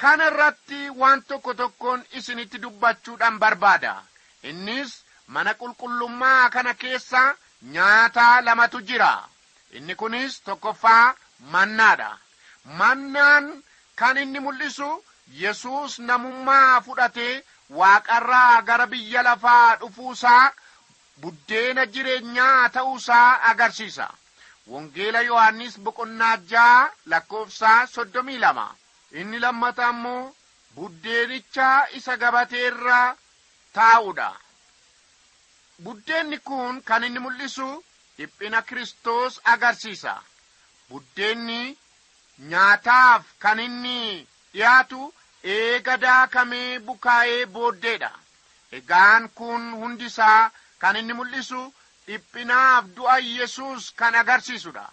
kana 0.00 0.26
irratti 0.30 0.80
waan 1.00 1.22
tokko 1.28 1.54
tokkoon 1.54 2.04
isinitti 2.18 2.58
dubbachuudhaan 2.62 3.38
barbaada. 3.38 3.94
Innis 4.42 4.90
mana 5.26 5.52
qulqullummaa 5.54 6.50
kana 6.50 6.74
keessa 6.74 7.22
nyaata 7.62 8.40
lamatu 8.46 8.80
jira. 8.88 9.12
Inni 9.76 9.94
kunis 9.94 10.40
tokkoffaa 10.46 11.14
mannaadha. 11.52 12.10
Mannaan 12.64 13.62
kan 13.96 14.16
inni 14.18 14.40
mul'isu 14.40 14.88
yesus 15.42 15.98
namummaa 15.98 16.80
fudhatee 16.80 17.44
waaqarraa 17.78 18.62
gara 18.62 18.86
biyya 18.86 19.22
lafaa 19.22 19.76
dhufuusaa 19.80 20.52
buddeena 21.20 21.86
jireenyaa 21.86 22.68
ta'uusaa 22.68 23.40
agarsiisa 23.50 24.08
wangeela 24.66 25.20
yohannis 25.22 25.74
boqonnaa 25.84 26.36
ja'a 26.50 26.90
lakkoofsaa 27.10 27.86
soddomii 27.94 28.38
lama 28.44 28.66
inni 29.20 29.38
lammata 29.44 29.86
ammoo 29.92 30.32
buddeenicha 30.74 31.68
isa 31.98 32.16
gabateerra 32.16 32.98
taa'udha 33.74 34.28
buddeenni 35.84 36.38
kun 36.48 36.82
kan 36.88 37.04
inni 37.04 37.18
mul'isu 37.24 37.68
dhiphina 38.18 38.62
kristos 38.68 39.40
agarsiisa 39.52 40.14
buddeenni 40.88 41.60
nyaataaf 42.50 43.22
kan 43.42 43.58
inni 43.66 44.26
dhiyaatu 44.52 45.00
eega 45.54 45.94
daakamee 46.04 46.78
bukaa'ee 46.86 47.46
booddeedha 47.54 48.10
egaan 48.78 49.28
kun 49.38 49.62
hundisaa 49.80 50.50
kan 50.78 50.96
inni 51.00 51.12
mul'isu 51.18 51.60
dhiphinaaf 52.10 52.84
du'a 52.96 53.18
yesus 53.20 53.90
kan 53.98 54.14
agarsiisudha 54.20 54.86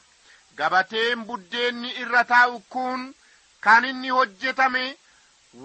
gabateen 0.58 1.24
buddeenni 1.28 1.90
irra 2.02 2.24
taa'u 2.32 2.60
kun 2.74 3.02
kan 3.66 3.86
inni 3.86 4.10
hojjetame 4.10 4.86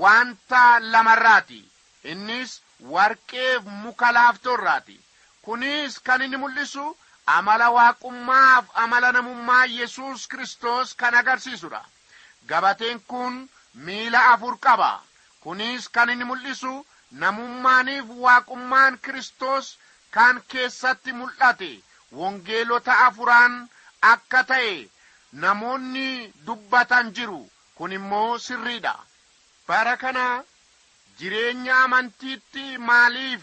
wanta 0.03 0.81
lamarraati. 0.81 1.63
Innis 2.11 2.61
warqeef 2.93 3.63
muka 3.83 4.13
laaftoorraati 4.13 4.99
kunis 5.45 5.99
kan 6.07 6.23
inni 6.23 6.37
mul'isu 6.37 6.85
amala 7.27 7.69
waaqummaaf 7.77 8.65
amala 8.83 9.13
namummaa 9.13 9.65
yesus 9.67 10.27
kristos 10.33 10.95
kan 11.01 11.15
agarsiisudha 11.15 11.83
gabateen 12.49 13.01
kun 13.11 13.49
miila 13.75 14.21
afur 14.33 14.57
qaba. 14.65 14.93
Kunis 15.43 15.89
kan 15.95 16.11
inni 16.11 16.25
mul'isu 16.25 16.87
namummaaniif 17.13 18.05
waaqummaan 18.25 18.99
kristos 18.99 19.79
kan 20.15 20.37
keessatti 20.51 21.13
mul'ate 21.19 21.71
wangeelota 22.19 22.95
afuraan 23.07 23.55
akka 24.13 24.41
ta'e 24.51 24.75
namoonni 25.43 26.33
dubbatan 26.47 27.13
jiru. 27.17 27.43
Kun 27.77 27.93
immoo 27.99 28.39
sirriidha. 28.39 28.95
Bara 29.67 29.97
kana 30.03 30.27
jireenya 31.19 31.75
amantiitti 31.85 32.65
maaliif 32.89 33.43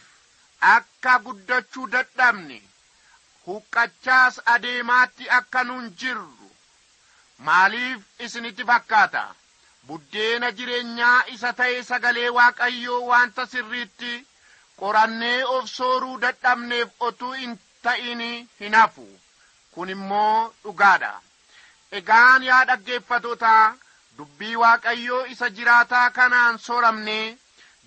akka 0.73 1.13
guddachuu 1.25 1.87
dadhabne? 1.93 2.59
Huqqachaas 3.45 4.35
adeemaatti 4.53 5.29
akka 5.39 5.63
nun 5.63 5.85
jirru. 5.99 6.49
Maaliif 7.45 8.01
isinitti 8.25 8.63
fakkaata? 8.69 9.23
Buddeena 9.87 10.51
jireenyaa 10.57 11.23
isa 11.33 11.53
ta'e 11.59 11.83
sagalee 11.89 12.29
waaqayyoo 12.37 13.01
wanta 13.11 13.45
sirriitti 13.53 14.11
qorannee 14.79 15.43
of 15.55 15.69
sooruu 15.77 16.17
dadhabneef 16.23 16.89
otuu 17.07 17.31
hin 17.41 17.57
ta'in 17.83 18.21
hin 18.59 18.73
hafu. 18.81 19.07
Kun 19.73 19.89
immoo 19.95 20.53
dhugaadha 20.63 21.11
egaan 21.99 22.43
yaa 22.49 22.63
dhaggeeffatootaa 22.69 23.75
dubbii 24.17 24.55
waaqayyoo 24.63 25.25
isa 25.33 25.49
jiraataa 25.59 26.09
kanaan 26.17 26.57
sooramne 26.65 27.19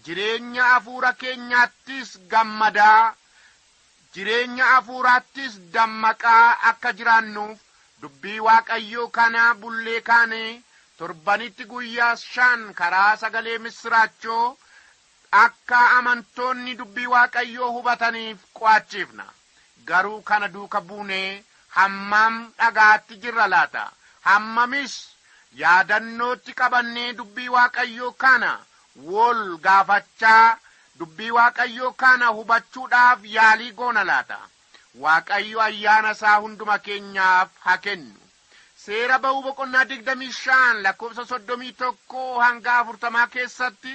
jireenya 0.04 0.64
hafuura 0.72 1.12
keenyaattis 1.22 2.12
gammadaa 2.30 3.14
jireenya 4.14 4.66
hafuuraattis 4.72 5.58
dammaqaa 5.74 6.56
akka 6.70 6.92
jiraannuuf 7.00 7.58
dubbii 8.02 8.38
waaqayyoo 8.46 9.08
kana 9.18 9.44
bullee 9.60 10.00
kaane 10.08 10.42
torbanitti 10.98 11.64
guyyaa 11.74 12.16
shan 12.24 12.64
karaa 12.80 13.16
sagalee 13.22 13.58
misiraachoo 13.66 14.56
akka 15.32 15.78
amantoonni 15.98 16.74
dubbii 16.78 17.06
waaqayyoo 17.14 17.70
hubataniif 17.76 18.38
qo'achiifna. 18.58 19.24
Garuu 19.88 20.20
kana 20.22 20.48
duuka 20.48 20.80
buunee 20.80 21.42
hammam 21.76 22.34
dhagaatti 22.58 23.16
jirra 23.22 23.46
laata? 23.54 23.84
Hammamis 24.28 24.94
yaadannootti 25.62 26.52
qabannee 26.60 27.12
dubbii 27.18 27.48
waaqayyoo 27.56 28.12
kana? 28.12 28.50
Wol 29.10 29.42
gaafachaa 29.66 30.58
dubbii 30.98 31.30
waaqayyoo 31.38 31.92
kana 31.92 32.26
hubachuudhaaf 32.36 33.20
yaalii 33.36 33.72
goona 33.72 34.04
laata? 34.04 34.38
Waaqayyo 35.02 35.60
ayyaana 35.68 36.10
isaa 36.16 36.36
hunduma 36.44 36.78
keenyaaf 36.78 37.48
haa 37.64 37.76
kennu. 37.86 38.18
Seera 38.84 39.18
ba'uu 39.18 39.42
boqonnaa 39.42 39.84
digdamii 39.90 40.32
shan 40.32 40.82
lakkoofsa 40.84 41.24
soddomii 41.26 41.72
tokko 41.72 42.40
hanga 42.40 42.78
afurtamaa 42.78 43.26
keessatti 43.34 43.94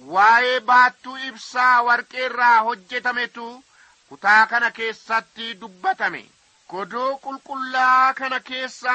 waa'ee 0.00 0.60
baattuu 0.60 1.16
ibsaa 1.28 1.82
warqeerraa 1.82 2.60
hojjetametu 2.68 3.64
kutaa 4.08 4.46
kana 4.46 4.70
keessatti 4.70 5.54
dubbatame. 5.60 6.22
Godoo 6.70 7.18
qulqullaa 7.24 8.14
kana 8.14 8.40
keessa 8.40 8.94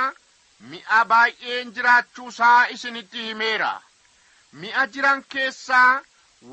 mi'a 0.70 1.06
baay'een 1.12 1.74
jiraachuusaa 1.76 2.66
isinitti 2.76 3.26
himeera. 3.28 3.72
Mi'a 4.60 4.88
jiran 4.94 5.24
keessaa 5.36 6.02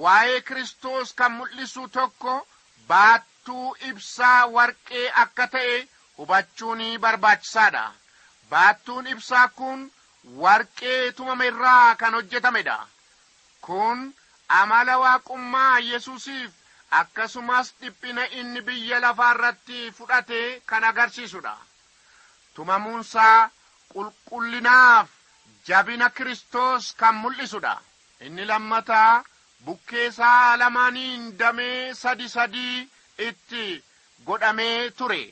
waa'ee 0.02 0.40
kristos 0.40 1.12
kan 1.14 1.32
mul'isu 1.32 1.88
tokko 1.88 2.34
baattuu 2.88 3.76
ibsaa 3.90 4.46
warqee 4.56 5.06
akka 5.24 5.46
ta'e 5.54 5.88
hubachuun 6.18 6.82
barbaachisaadha. 7.00 7.84
Baattuun 8.50 9.06
ibsaa 9.06 9.48
kun 9.48 9.90
warqee 10.44 11.12
tumame 11.12 11.46
irraa 11.46 11.94
kan 11.96 12.14
hojjetamedha. 12.14 12.78
Kun 13.60 14.14
amala 14.48 14.98
waaqummaa 14.98 15.78
yesuusiif 15.90 16.50
akkasumas 17.00 17.72
dhiphina 17.80 18.22
inni 18.38 18.60
biyya 18.66 19.00
lafaa 19.00 19.30
irratti 19.34 19.90
fudhate 19.96 20.40
kan 20.66 20.84
agarsiisudha 20.90 21.54
tumamuunsaa 22.54 23.50
qulqullinaaf 23.92 25.08
jabina 25.66 26.08
Kiristoos 26.10 26.94
kan 27.00 27.14
mul'isudha 27.22 27.74
inni 28.26 28.44
lammataa 28.50 29.22
bukkeesaa 29.64 30.56
lamaaniin 30.58 31.38
damee 31.38 31.94
sadi 31.94 32.28
sadii 32.28 32.88
itti 33.28 33.84
godhamee 34.26 34.90
ture. 34.90 35.22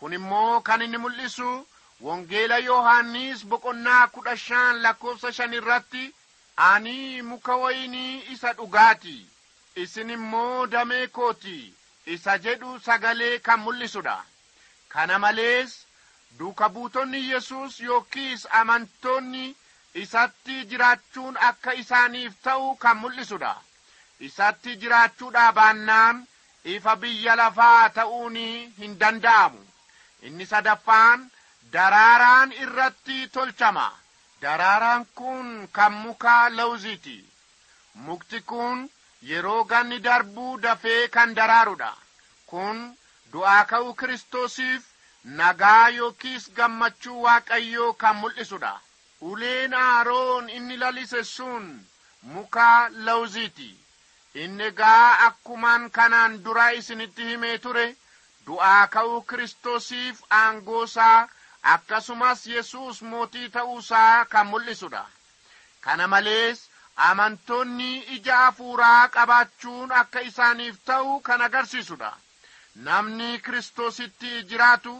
Kun 0.00 0.12
immoo 0.12 0.60
kan 0.60 0.82
inni 0.82 0.98
mul'isu 0.98 1.66
wangeela 2.00 2.58
yohaannis 2.58 3.44
boqonnaa 3.50 4.06
kudha 4.14 4.36
shan 4.36 4.82
lakkoofsa 4.82 5.32
shan 5.32 5.52
irratti 5.58 6.14
ani 6.58 7.22
muka 7.22 7.56
waynii 7.56 8.22
isa 8.32 8.52
dhugaati 8.52 9.26
isin 9.76 10.10
immoo 10.10 10.66
damee 10.66 11.06
kooti. 11.06 11.74
Isa 12.06 12.38
jedhu 12.38 12.78
sagalee 12.80 13.38
kan 13.38 13.60
mul'isudha 13.60 14.16
kana 14.88 15.18
malees 15.18 15.72
duuka 16.38 16.68
buutonni 16.68 17.20
yesus 17.30 17.80
yookiis 17.80 18.46
amantoonni 18.50 19.56
isatti 19.94 20.64
jiraachuun 20.70 21.36
akka 21.48 21.72
isaaniif 21.82 22.34
ta'u 22.42 22.76
kan 22.76 22.96
mul'isudha 22.96 23.54
isatti 24.20 24.76
jiraachuudhaa 24.80 25.52
baannaan 25.52 26.26
ifa 26.64 26.96
biyya 26.96 27.36
lafaa 27.36 27.88
ta'uun 27.90 28.36
hin 28.78 28.98
danda'amu. 29.00 29.60
Inni 30.22 30.46
sadaffaan 30.46 31.30
daraaraan 31.72 32.52
irratti 32.52 33.28
tolchama 33.28 33.86
daraaraan 34.42 35.06
kun 35.18 35.68
kan 35.72 35.92
muka 35.92 36.48
lawziiti 36.56 37.18
mukti 38.06 38.40
kun 38.50 38.78
yeroo 39.28 39.64
ganni 39.70 39.98
darbuu 40.06 40.58
dafee 40.62 41.08
kan 41.14 41.34
daraarudha 41.38 41.92
kun 42.50 42.78
du'aa 43.32 43.64
ka'uu 43.70 43.94
kiristoosiif 44.00 44.82
nagaa 45.38 45.88
yookiis 45.98 46.44
gammachuu 46.56 47.22
waaqayyoo 47.24 47.92
kan 48.02 48.16
mul'isudha 48.20 48.74
uleen 49.28 49.74
aaroon 49.74 50.48
inni 50.56 50.76
lalise 50.82 51.22
sun 51.24 51.64
muka 52.32 52.68
lawziiti 53.06 53.70
inni 54.42 54.64
egaa 54.70 55.08
akkumaan 55.26 55.90
kanaan 55.96 56.32
dura 56.44 56.66
isinitti 56.78 57.22
himee 57.30 57.58
ture 57.64 57.86
du'aa 58.46 58.86
ka'uu 58.94 59.20
kiristoosiif 59.28 60.16
aangoosaa 60.40 61.28
akkasumas 61.74 62.46
yesus 62.54 63.02
mootii 63.10 63.48
ta'uusaa 63.56 64.24
kan 64.32 64.46
mul'isudha 64.52 65.04
kana 65.84 66.06
malees 66.12 66.60
amantoonni 67.08 67.90
ija 68.16 68.36
hafuuraa 68.44 69.08
qabaachuun 69.16 69.92
akka 70.00 70.20
isaaniif 70.30 70.76
ta'u 70.90 71.20
kan 71.28 71.42
agarsiisudha 71.48 72.10
namni 72.86 73.28
kiristoositti 73.44 74.32
jiraatu 74.50 74.94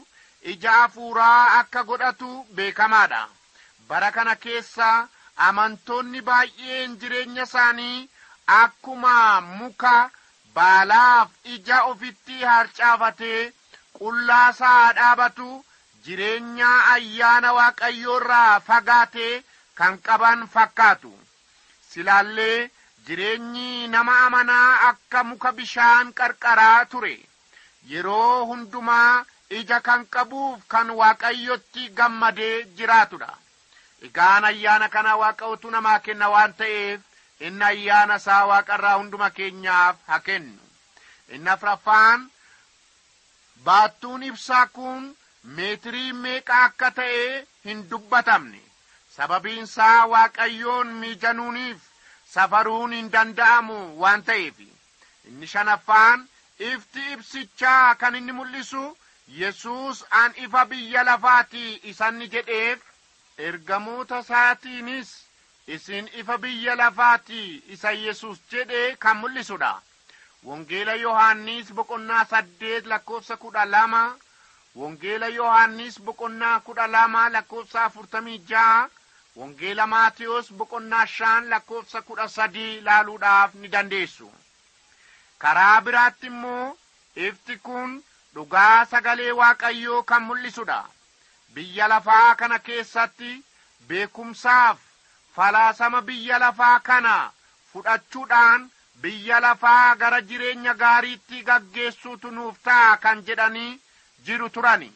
ija 0.52 0.72
hafuuraa 0.72 1.58
akka 1.58 1.82
godhatu 1.84 2.30
beekamaadha. 2.54 3.22
Bara 3.88 4.10
kana 4.12 4.34
keessa 4.36 5.08
amantoonni 5.48 6.20
baay'een 6.28 6.96
jireenya 7.00 7.42
isaanii 7.48 8.08
akkuma 8.60 9.14
muka 9.40 10.10
baalaaf 10.54 11.30
ija 11.54 11.82
ofitti 11.92 12.42
harcaafatee 12.50 13.52
qullaasaa 13.98 14.92
dhaabatu 14.98 15.64
jireenya 16.04 16.70
ayyaana 16.94 17.52
waaqayyoorraa 17.58 18.60
fagaatee 18.68 19.42
kan 19.78 19.98
qaban 20.06 20.46
fakkaatu. 20.54 21.12
Silaallee 21.90 22.70
jireenyi 23.06 23.88
nama 23.88 24.14
amanaa 24.26 24.88
akka 24.90 25.24
muka 25.24 25.52
bishaan 25.52 26.12
qarqaraa 26.18 26.84
ture. 26.92 27.16
Yeroo 27.90 28.44
hundumaa 28.46 29.24
ija 29.58 29.80
kan 29.80 30.06
qabuuf 30.14 30.60
kan 30.68 30.90
waaqayyotti 31.00 31.88
gammadee 31.98 32.64
jiraatudha. 32.76 33.30
Egaan 34.06 34.44
ayyaana 34.44 34.88
kana 34.88 35.16
waaqayyotu 35.22 35.70
namaa 35.70 35.98
kenna 36.00 36.28
waan 36.34 36.52
ta'eef 36.58 37.00
inni 37.46 37.64
ayyaana 37.64 38.16
isaa 38.22 38.46
waaqarraa 38.50 38.96
hunduma 38.98 39.30
keenyaaf 39.30 39.96
haa 40.08 40.20
kennu. 40.26 40.58
Inni 41.34 41.50
afraffaan 41.50 42.30
baattuun 43.64 44.22
ibsaa 44.22 44.66
kun 44.66 45.16
meetirii 45.56 46.12
meeqa 46.22 46.54
akka 46.64 46.90
ta'e 46.98 47.22
hin 47.64 47.84
dubbatamne? 47.90 48.60
Sababiinsaa 49.16 50.06
waaqayyoon 50.12 50.88
miijanuuniif 51.02 51.78
safaruun 52.34 52.92
hin 52.96 53.08
danda'amu 53.14 53.78
waan 54.02 54.22
ta'eef 54.28 54.58
inni 55.28 55.46
shanaffaan 55.52 56.26
ifti 56.70 57.02
ibsichaa 57.12 57.94
kan 57.94 58.14
inni 58.20 58.32
mul'isu 58.32 58.84
yesus 59.40 60.04
an 60.20 60.32
ifa 60.44 60.64
biyya 60.70 61.02
lafaati 61.08 61.64
isanni 61.92 62.28
jedheef 62.34 62.78
ergamoota 63.48 64.18
isaatiinis 64.24 65.10
isin 65.76 66.08
ifa 66.20 66.38
biyya 66.44 66.74
lafaati 66.82 67.42
isa 67.74 67.92
yesus 67.92 68.38
jedhe 68.50 68.96
kan 68.96 69.16
mul'isudha. 69.20 69.72
Wangeela 70.44 70.94
yohaannis 70.94 71.72
boqonnaa 71.76 72.24
saddeet 72.24 72.86
lakkoofsa 72.86 73.36
kudha 73.36 73.64
lama 73.64 74.02
wangeela 74.80 75.28
yohaannis 75.38 75.96
boqonnaa 76.06 76.60
kudha 76.66 76.86
lama 76.94 77.22
lakkoofsa 77.34 77.84
afurtamii 77.84 78.38
ja'a 78.50 78.88
wangeela 79.38 79.86
maatiyos 79.92 80.46
boqonnaa 80.58 81.06
shan 81.16 81.48
lakkoofsa 81.52 82.02
kudha 82.08 82.26
sadii 82.36 82.80
laaluudhaaf 82.86 83.54
ni 83.54 83.68
dandeessu. 83.74 84.28
Karaa 85.42 85.80
biraatti 85.80 86.26
immoo 86.32 86.76
ifti 87.26 87.56
kun 87.66 87.90
dhugaa 88.34 88.84
sagalee 88.90 89.32
waaqayyoo 89.40 90.02
kan 90.10 90.22
mul'isudha 90.28 90.78
biyya 91.54 91.88
lafaa 91.92 92.34
kana 92.40 92.58
keessatti 92.66 93.30
beekumsaaf 93.88 94.78
falaasama 95.36 96.00
biyya 96.08 96.38
lafaa 96.44 96.78
kana 96.88 97.14
fudhachuudhaan 97.72 98.70
biyya 99.02 99.40
lafaa 99.40 99.94
gara 100.00 100.20
jireenya 100.28 100.74
gaariitti 100.82 101.42
gaggeessuutu 101.48 102.30
nuuf 102.30 102.56
ta'a 102.66 102.96
kan 103.04 103.22
jedhanii 103.26 103.78
jiru 104.26 104.48
turani. 104.50 104.92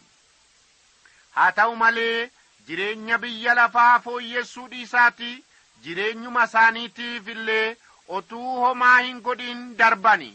Haa 1.36 1.52
ta'u 1.58 1.76
malee 1.76 2.30
jireenya 2.66 3.18
biyya 3.18 3.54
lafaa 3.54 3.98
fooyyessuu 4.00 4.68
dhiisaati. 4.72 5.44
Jireenyuma 5.84 6.44
isaaniitiif 6.44 7.28
illee 7.28 7.76
otuu 8.08 8.56
homaa 8.64 8.98
hin 8.98 9.20
godhin 9.28 9.62
darbani. 9.78 10.30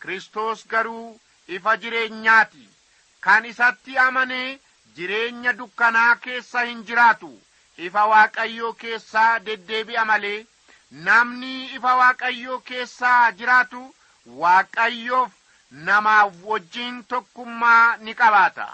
Kristos 0.00 0.66
garuu 0.68 1.20
ifa 1.48 1.76
jireenyaati. 1.76 2.68
Kan 3.20 3.44
isatti 3.44 3.98
amanee 3.98 4.58
jireenya 4.96 5.52
dukkanaa 5.58 6.16
keessa 6.16 6.60
hin 6.70 6.82
jiraatu. 6.86 7.32
Ifa 7.86 8.04
waaqayyoo 8.12 8.72
keessaa 8.82 9.38
deddeebi'a 9.46 10.04
malee 10.04 10.46
namni 11.08 11.52
ifa 11.78 11.94
waaqayyoo 12.00 12.58
keessaa 12.70 13.32
jiraatu 13.40 13.82
waaqayyoof 14.42 15.32
namaaf 15.70 16.32
wajjin 16.44 17.04
tokkummaa 17.04 17.96
ni 17.96 18.14
qabaata. 18.14 18.68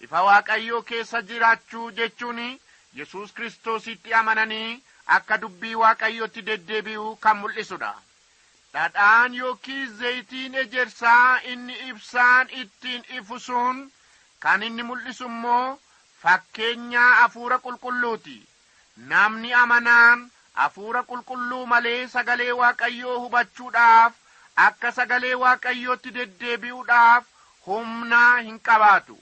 Ifa 0.00 0.22
waaqayyoo 0.22 0.82
keessa 0.82 1.22
jiraachuu 1.22 1.90
jechuun 1.90 2.40
yesus 2.94 3.32
kiristoositti 3.32 4.14
amananii 4.14 4.82
akka 5.16 5.38
dubbii 5.40 5.74
waaqayyootti 5.82 6.42
deddeebi'uu 6.46 7.16
kan 7.16 7.36
mul'isudha 7.36 7.92
dhadhaan 8.74 9.34
yookiin 9.34 9.96
zayitiin 9.98 10.54
ejersaa 10.62 11.38
inni 11.52 11.78
ibsaan 11.88 12.48
ittiin 12.50 13.04
ifu 13.18 13.38
sun 13.40 13.82
kan 14.40 14.62
inni 14.62 14.82
mul'isu 14.82 15.24
immoo 15.24 15.78
fakkeenyaa 16.22 17.14
hafuura 17.20 17.58
qulqulluuti. 17.58 18.38
Namni 18.96 19.52
amanaan 19.54 20.30
hafuura 20.54 21.02
qulqulluu 21.02 21.66
malee 21.66 22.08
sagalee 22.08 22.52
waaqayyoo 22.60 23.18
hubachuudhaaf 23.24 24.12
akka 24.64 24.92
sagalee 24.98 25.34
waaqayyootti 25.42 26.10
deddeebi'uudhaaf 26.16 27.24
humna 27.66 28.20
hin 28.38 28.58
qabaatu. 28.68 29.16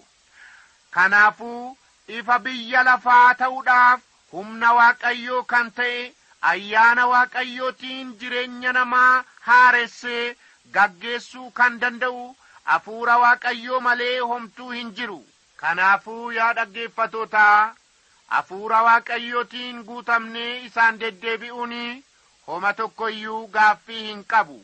Kanaafuu 0.90 1.76
ifa 2.18 2.38
biyya 2.38 2.82
lafaa 2.88 3.34
ta'uudhaaf 3.42 4.00
humna 4.32 4.72
waaqayyoo 4.78 5.42
kan 5.52 5.70
ta'e 5.78 6.00
ayyaana 6.50 7.06
waaqayyootiin 7.12 8.12
jireenya 8.20 8.72
namaa 8.78 9.24
haaressee 9.48 10.36
gaggeessuu 10.76 11.50
kan 11.60 11.80
danda'u 11.84 12.24
hafuura 12.72 13.16
waaqayyoo 13.24 13.80
malee 13.86 14.18
homtuu 14.18 14.70
hin 14.70 14.92
jiru. 15.00 15.20
Kanaafuu 15.56 16.30
yaa 16.38 16.52
dhaggeeffatootaa 16.60 17.74
hafuura 18.34 18.82
waaqayyootiin 18.88 19.82
guutamnee 19.88 20.52
isaan 20.68 21.00
deddeebi'uun 21.00 21.74
homa 22.46 22.72
tokko 22.80 23.08
iyyuu 23.16 23.46
gaaffii 23.58 24.02
hin 24.06 24.24
qabu 24.32 24.56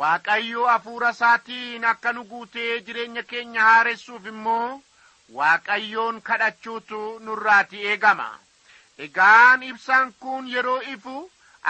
waaqayyo 0.00 0.66
hafuura 0.66 1.10
isaatiin 1.14 1.84
akka 1.90 2.12
nu 2.12 2.24
guutee 2.30 2.80
jireenya 2.86 3.22
keenya 3.30 3.62
haaressuuf 3.68 4.26
immoo 4.32 4.80
waaqayyoon 5.38 6.20
kadhachuutu 6.28 7.00
nurraati 7.24 7.78
eegama. 7.90 8.28
Egaan 9.04 9.62
ibsaan 9.62 10.12
kun 10.20 10.48
yeroo 10.54 10.80
ifu 10.94 11.16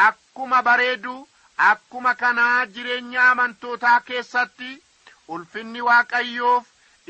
akkuma 0.07 0.63
bareedu 0.63 1.17
akkuma 1.71 2.15
kanaa 2.23 2.67
jireenya 2.75 3.31
amantootaa 3.31 4.01
keessatti 4.09 4.71
ulfinni 5.29 5.81
waaqayyoof 5.89 6.65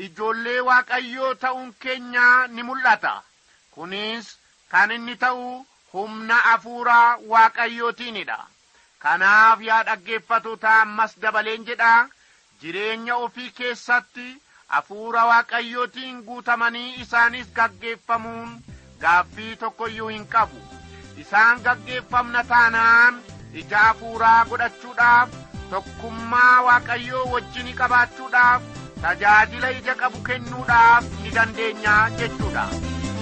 ijoollee 0.05 0.59
waaqayyoo 0.69 1.33
ta'uun 1.43 1.73
keenya 1.79 2.25
ni 2.47 2.63
mul'ata. 2.63 3.13
Kunis 3.71 4.27
kan 4.71 4.91
inni 4.91 5.15
ta'u 5.23 5.65
humna 5.93 6.35
hafuuraa 6.49 7.17
waaqayyootiinidha 7.33 8.37
kanaaf 9.03 9.61
yaa 9.67 9.83
dhaggeeffatoota 9.89 10.73
ammas 10.81 11.15
dabaleen 11.21 11.65
jedha. 11.69 11.93
Jireenya 12.61 13.15
ofii 13.25 13.51
keessatti 13.57 14.27
hafuura 14.67 15.25
waaqayyootiin 15.31 16.21
guutamanii 16.27 16.95
isaanis 17.05 17.47
gaggeeffamuun 17.59 18.53
gaaffii 19.01 19.55
tokko 19.63 19.87
iyyuu 19.93 20.07
hin 20.13 20.27
qabu. 20.35 20.61
Isaan 21.23 21.61
gaggeeffamna 21.67 22.43
taanaan 22.53 23.19
ija 23.53 23.77
hafuuraa 23.87 24.45
godhachuudhaaf 24.49 25.29
tokkummaa 25.69 26.61
waaqayyoo 26.69 27.25
wajjin 27.33 27.69
qabaachuudhaaf 27.81 28.61
tajaajila 29.01 29.69
ija 29.77 29.95
qabu 30.01 30.21
kennuudhaaf 30.29 31.03
ni 31.23 31.31
dandeenya 31.37 31.95
jechuudha. 32.19 32.65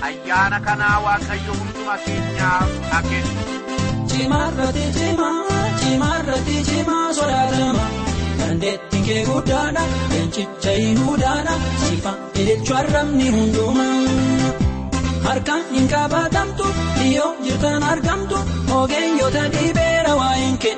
Ayyaana 0.09 0.59
kanaa 0.69 0.99
waaqayyo 1.07 1.53
hunduma 1.61 1.97
keenyaaf 2.05 2.69
haa 2.91 3.01
kennu 3.09 3.51
cimaa, 5.83 6.13
cimaarratti 6.23 6.57
cimaa 6.69 7.13
sodaatama. 7.13 7.85
Dandeettiin 8.39 9.03
kee 9.07 9.23
guddaadha, 9.25 9.83
leencicha 10.11 10.71
Yihudaadha, 10.81 11.53
sifa 11.83 12.13
ililchuu 12.39 12.77
arrabni 12.77 13.29
hundumaa. 13.35 13.99
Harkaan 15.27 15.63
hin 15.75 15.87
qabatamtu, 15.93 16.65
dhiyyoo 16.97 17.29
jirtan 17.45 17.83
argamtu, 17.91 18.37
ogeeyyoota 18.79 19.43
dhibeera 19.53 20.15
waa'een 20.21 20.57
kee. 20.65 20.75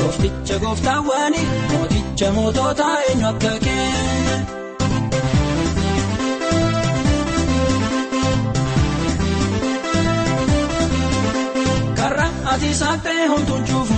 Goofticha 0.00 0.58
gooftaawwani, 0.64 1.42
mooticha 1.72 2.32
mootota 2.32 2.88
eenyu 3.08 3.26
akka 3.32 3.54
kee. 3.64 3.86
Karra 11.98 12.26
ati 12.52 12.70
saaxee 12.80 13.26
homtuun 13.32 13.62
cuufu, 13.68 13.95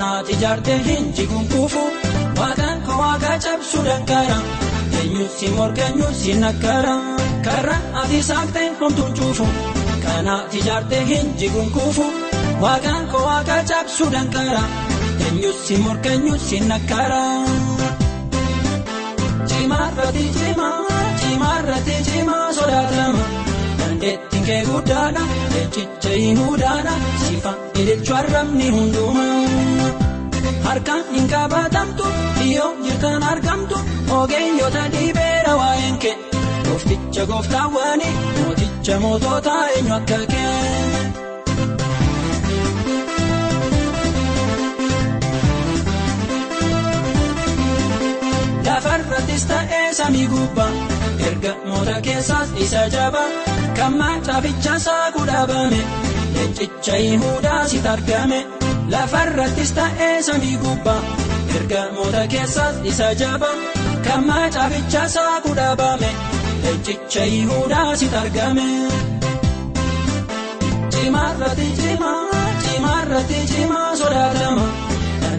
kanaati 0.00 0.34
jaartee 0.40 0.78
hin 0.84 1.12
jiguun 1.16 1.46
kuufu, 1.48 1.80
waaqaan 2.38 2.78
koo 2.86 2.94
waaqa 3.00 3.32
cabsuu 3.44 3.82
danqara, 3.84 4.36
eenyus 5.00 5.32
si 5.40 5.48
morga 5.56 5.82
eenyus 5.88 6.22
si 6.22 6.32
nakkara. 6.42 6.94
Karra 7.44 7.76
ati 8.02 8.22
saaxee 8.28 8.68
homtuun 8.80 9.12
cuufu, 9.18 9.46
kanaati 10.04 10.62
jaartee 10.68 11.02
hin 11.10 11.34
jiguun 11.42 11.70
kuufu, 11.74 12.06
waaqaan 12.62 13.06
koo 13.12 13.24
waaqa 13.26 13.58
cabsuu 13.72 14.08
danqara, 14.14 14.62
eenyus 15.26 15.58
si 15.66 15.76
morga 15.84 16.10
eenyus 16.16 16.48
si 16.48 16.60
nakkara. 16.70 17.20
Cimaarratti 19.52 20.24
cimaa, 20.38 20.76
cimaarratti 21.20 21.96
cimaa 22.10 22.52
sodaatama. 22.52 23.24
Kee 24.46 24.62
guddaadha, 24.66 25.22
leencicha 25.52 26.10
Yihudaadha, 26.22 26.92
sifa 27.22 27.52
ililchuu 27.80 28.16
arrabni 28.20 28.68
hundumaa. 28.74 29.90
Harkaan 30.66 31.04
hin 31.14 31.28
qabatamtu, 31.32 32.06
dhiyyoo 32.38 32.70
jirtan 32.86 33.22
argamtu, 33.32 33.78
ogeeyyoota 34.18 34.84
dhibeera 34.96 35.54
waa'een 35.60 35.98
kee. 36.04 36.16
Goofticha 36.68 37.26
gooftaawwani, 37.32 38.08
mooticha 38.40 39.00
mootota 39.06 39.56
eenyu 39.76 39.94
akka 40.00 40.20
kee. 40.34 40.50
Lafarrattis 48.66 49.44
ta'ee 49.50 49.86
samii 49.98 50.26
gubbaa 50.32 50.70
erga 51.28 51.52
moota 51.68 51.96
keessaas 52.06 52.48
isa 52.64 52.82
jaba 52.94 53.24
kan 53.76 53.92
macaaficha 54.00 54.74
saaquu 54.86 55.22
dhaabame 55.30 55.80
leencicha 56.34 56.96
Yihudaa 57.06 57.62
sit 57.72 57.86
argame. 57.94 58.40
Lafarrattis 58.92 59.70
ta'ee 59.78 60.22
samii 60.28 60.56
gubbaa 60.64 61.00
erga 61.56 61.82
moota 61.96 62.22
keessaas 62.32 62.76
isa 62.92 63.08
jaba 63.20 63.50
kan 64.06 64.20
macaaficha 64.30 65.02
saaquu 65.16 65.50
dhaabame 65.60 66.10
leencicha 66.64 67.24
Yihudaa 67.34 67.90
sit 68.00 68.14
argame. 68.22 68.66
Cimaarratti 70.94 71.68
cimaa, 71.80 72.20
cimaarratti 72.64 73.38
cimaa 73.52 73.90
sodaatama. 74.00 74.66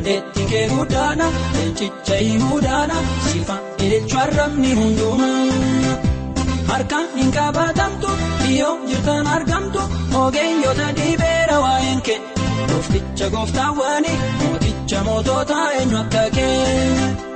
Dandeettiin 0.02 0.48
kee 0.50 0.68
guddaadha, 0.70 1.26
leencicha 1.54 2.16
Yihudaadha, 2.16 2.96
sifa 3.26 3.58
ililchuu 3.86 4.20
arrabni 4.20 4.72
hundumaa. 4.74 5.94
Harkaan 6.72 7.08
hin 7.18 7.30
qabatamtu, 7.36 8.10
dhiyyoo 8.42 8.74
jirtan 8.88 9.28
argamtu, 9.36 9.82
ogeeyyoota 10.24 10.88
dhibeera 10.98 11.60
waa'een 11.66 12.02
kee. 12.08 12.20
Goofticha 12.72 13.30
gooftaawwani, 13.36 14.14
mooticha 14.42 15.04
mootota 15.10 15.60
eenyu 15.78 15.98
akka 16.02 16.26
kee. 16.38 17.31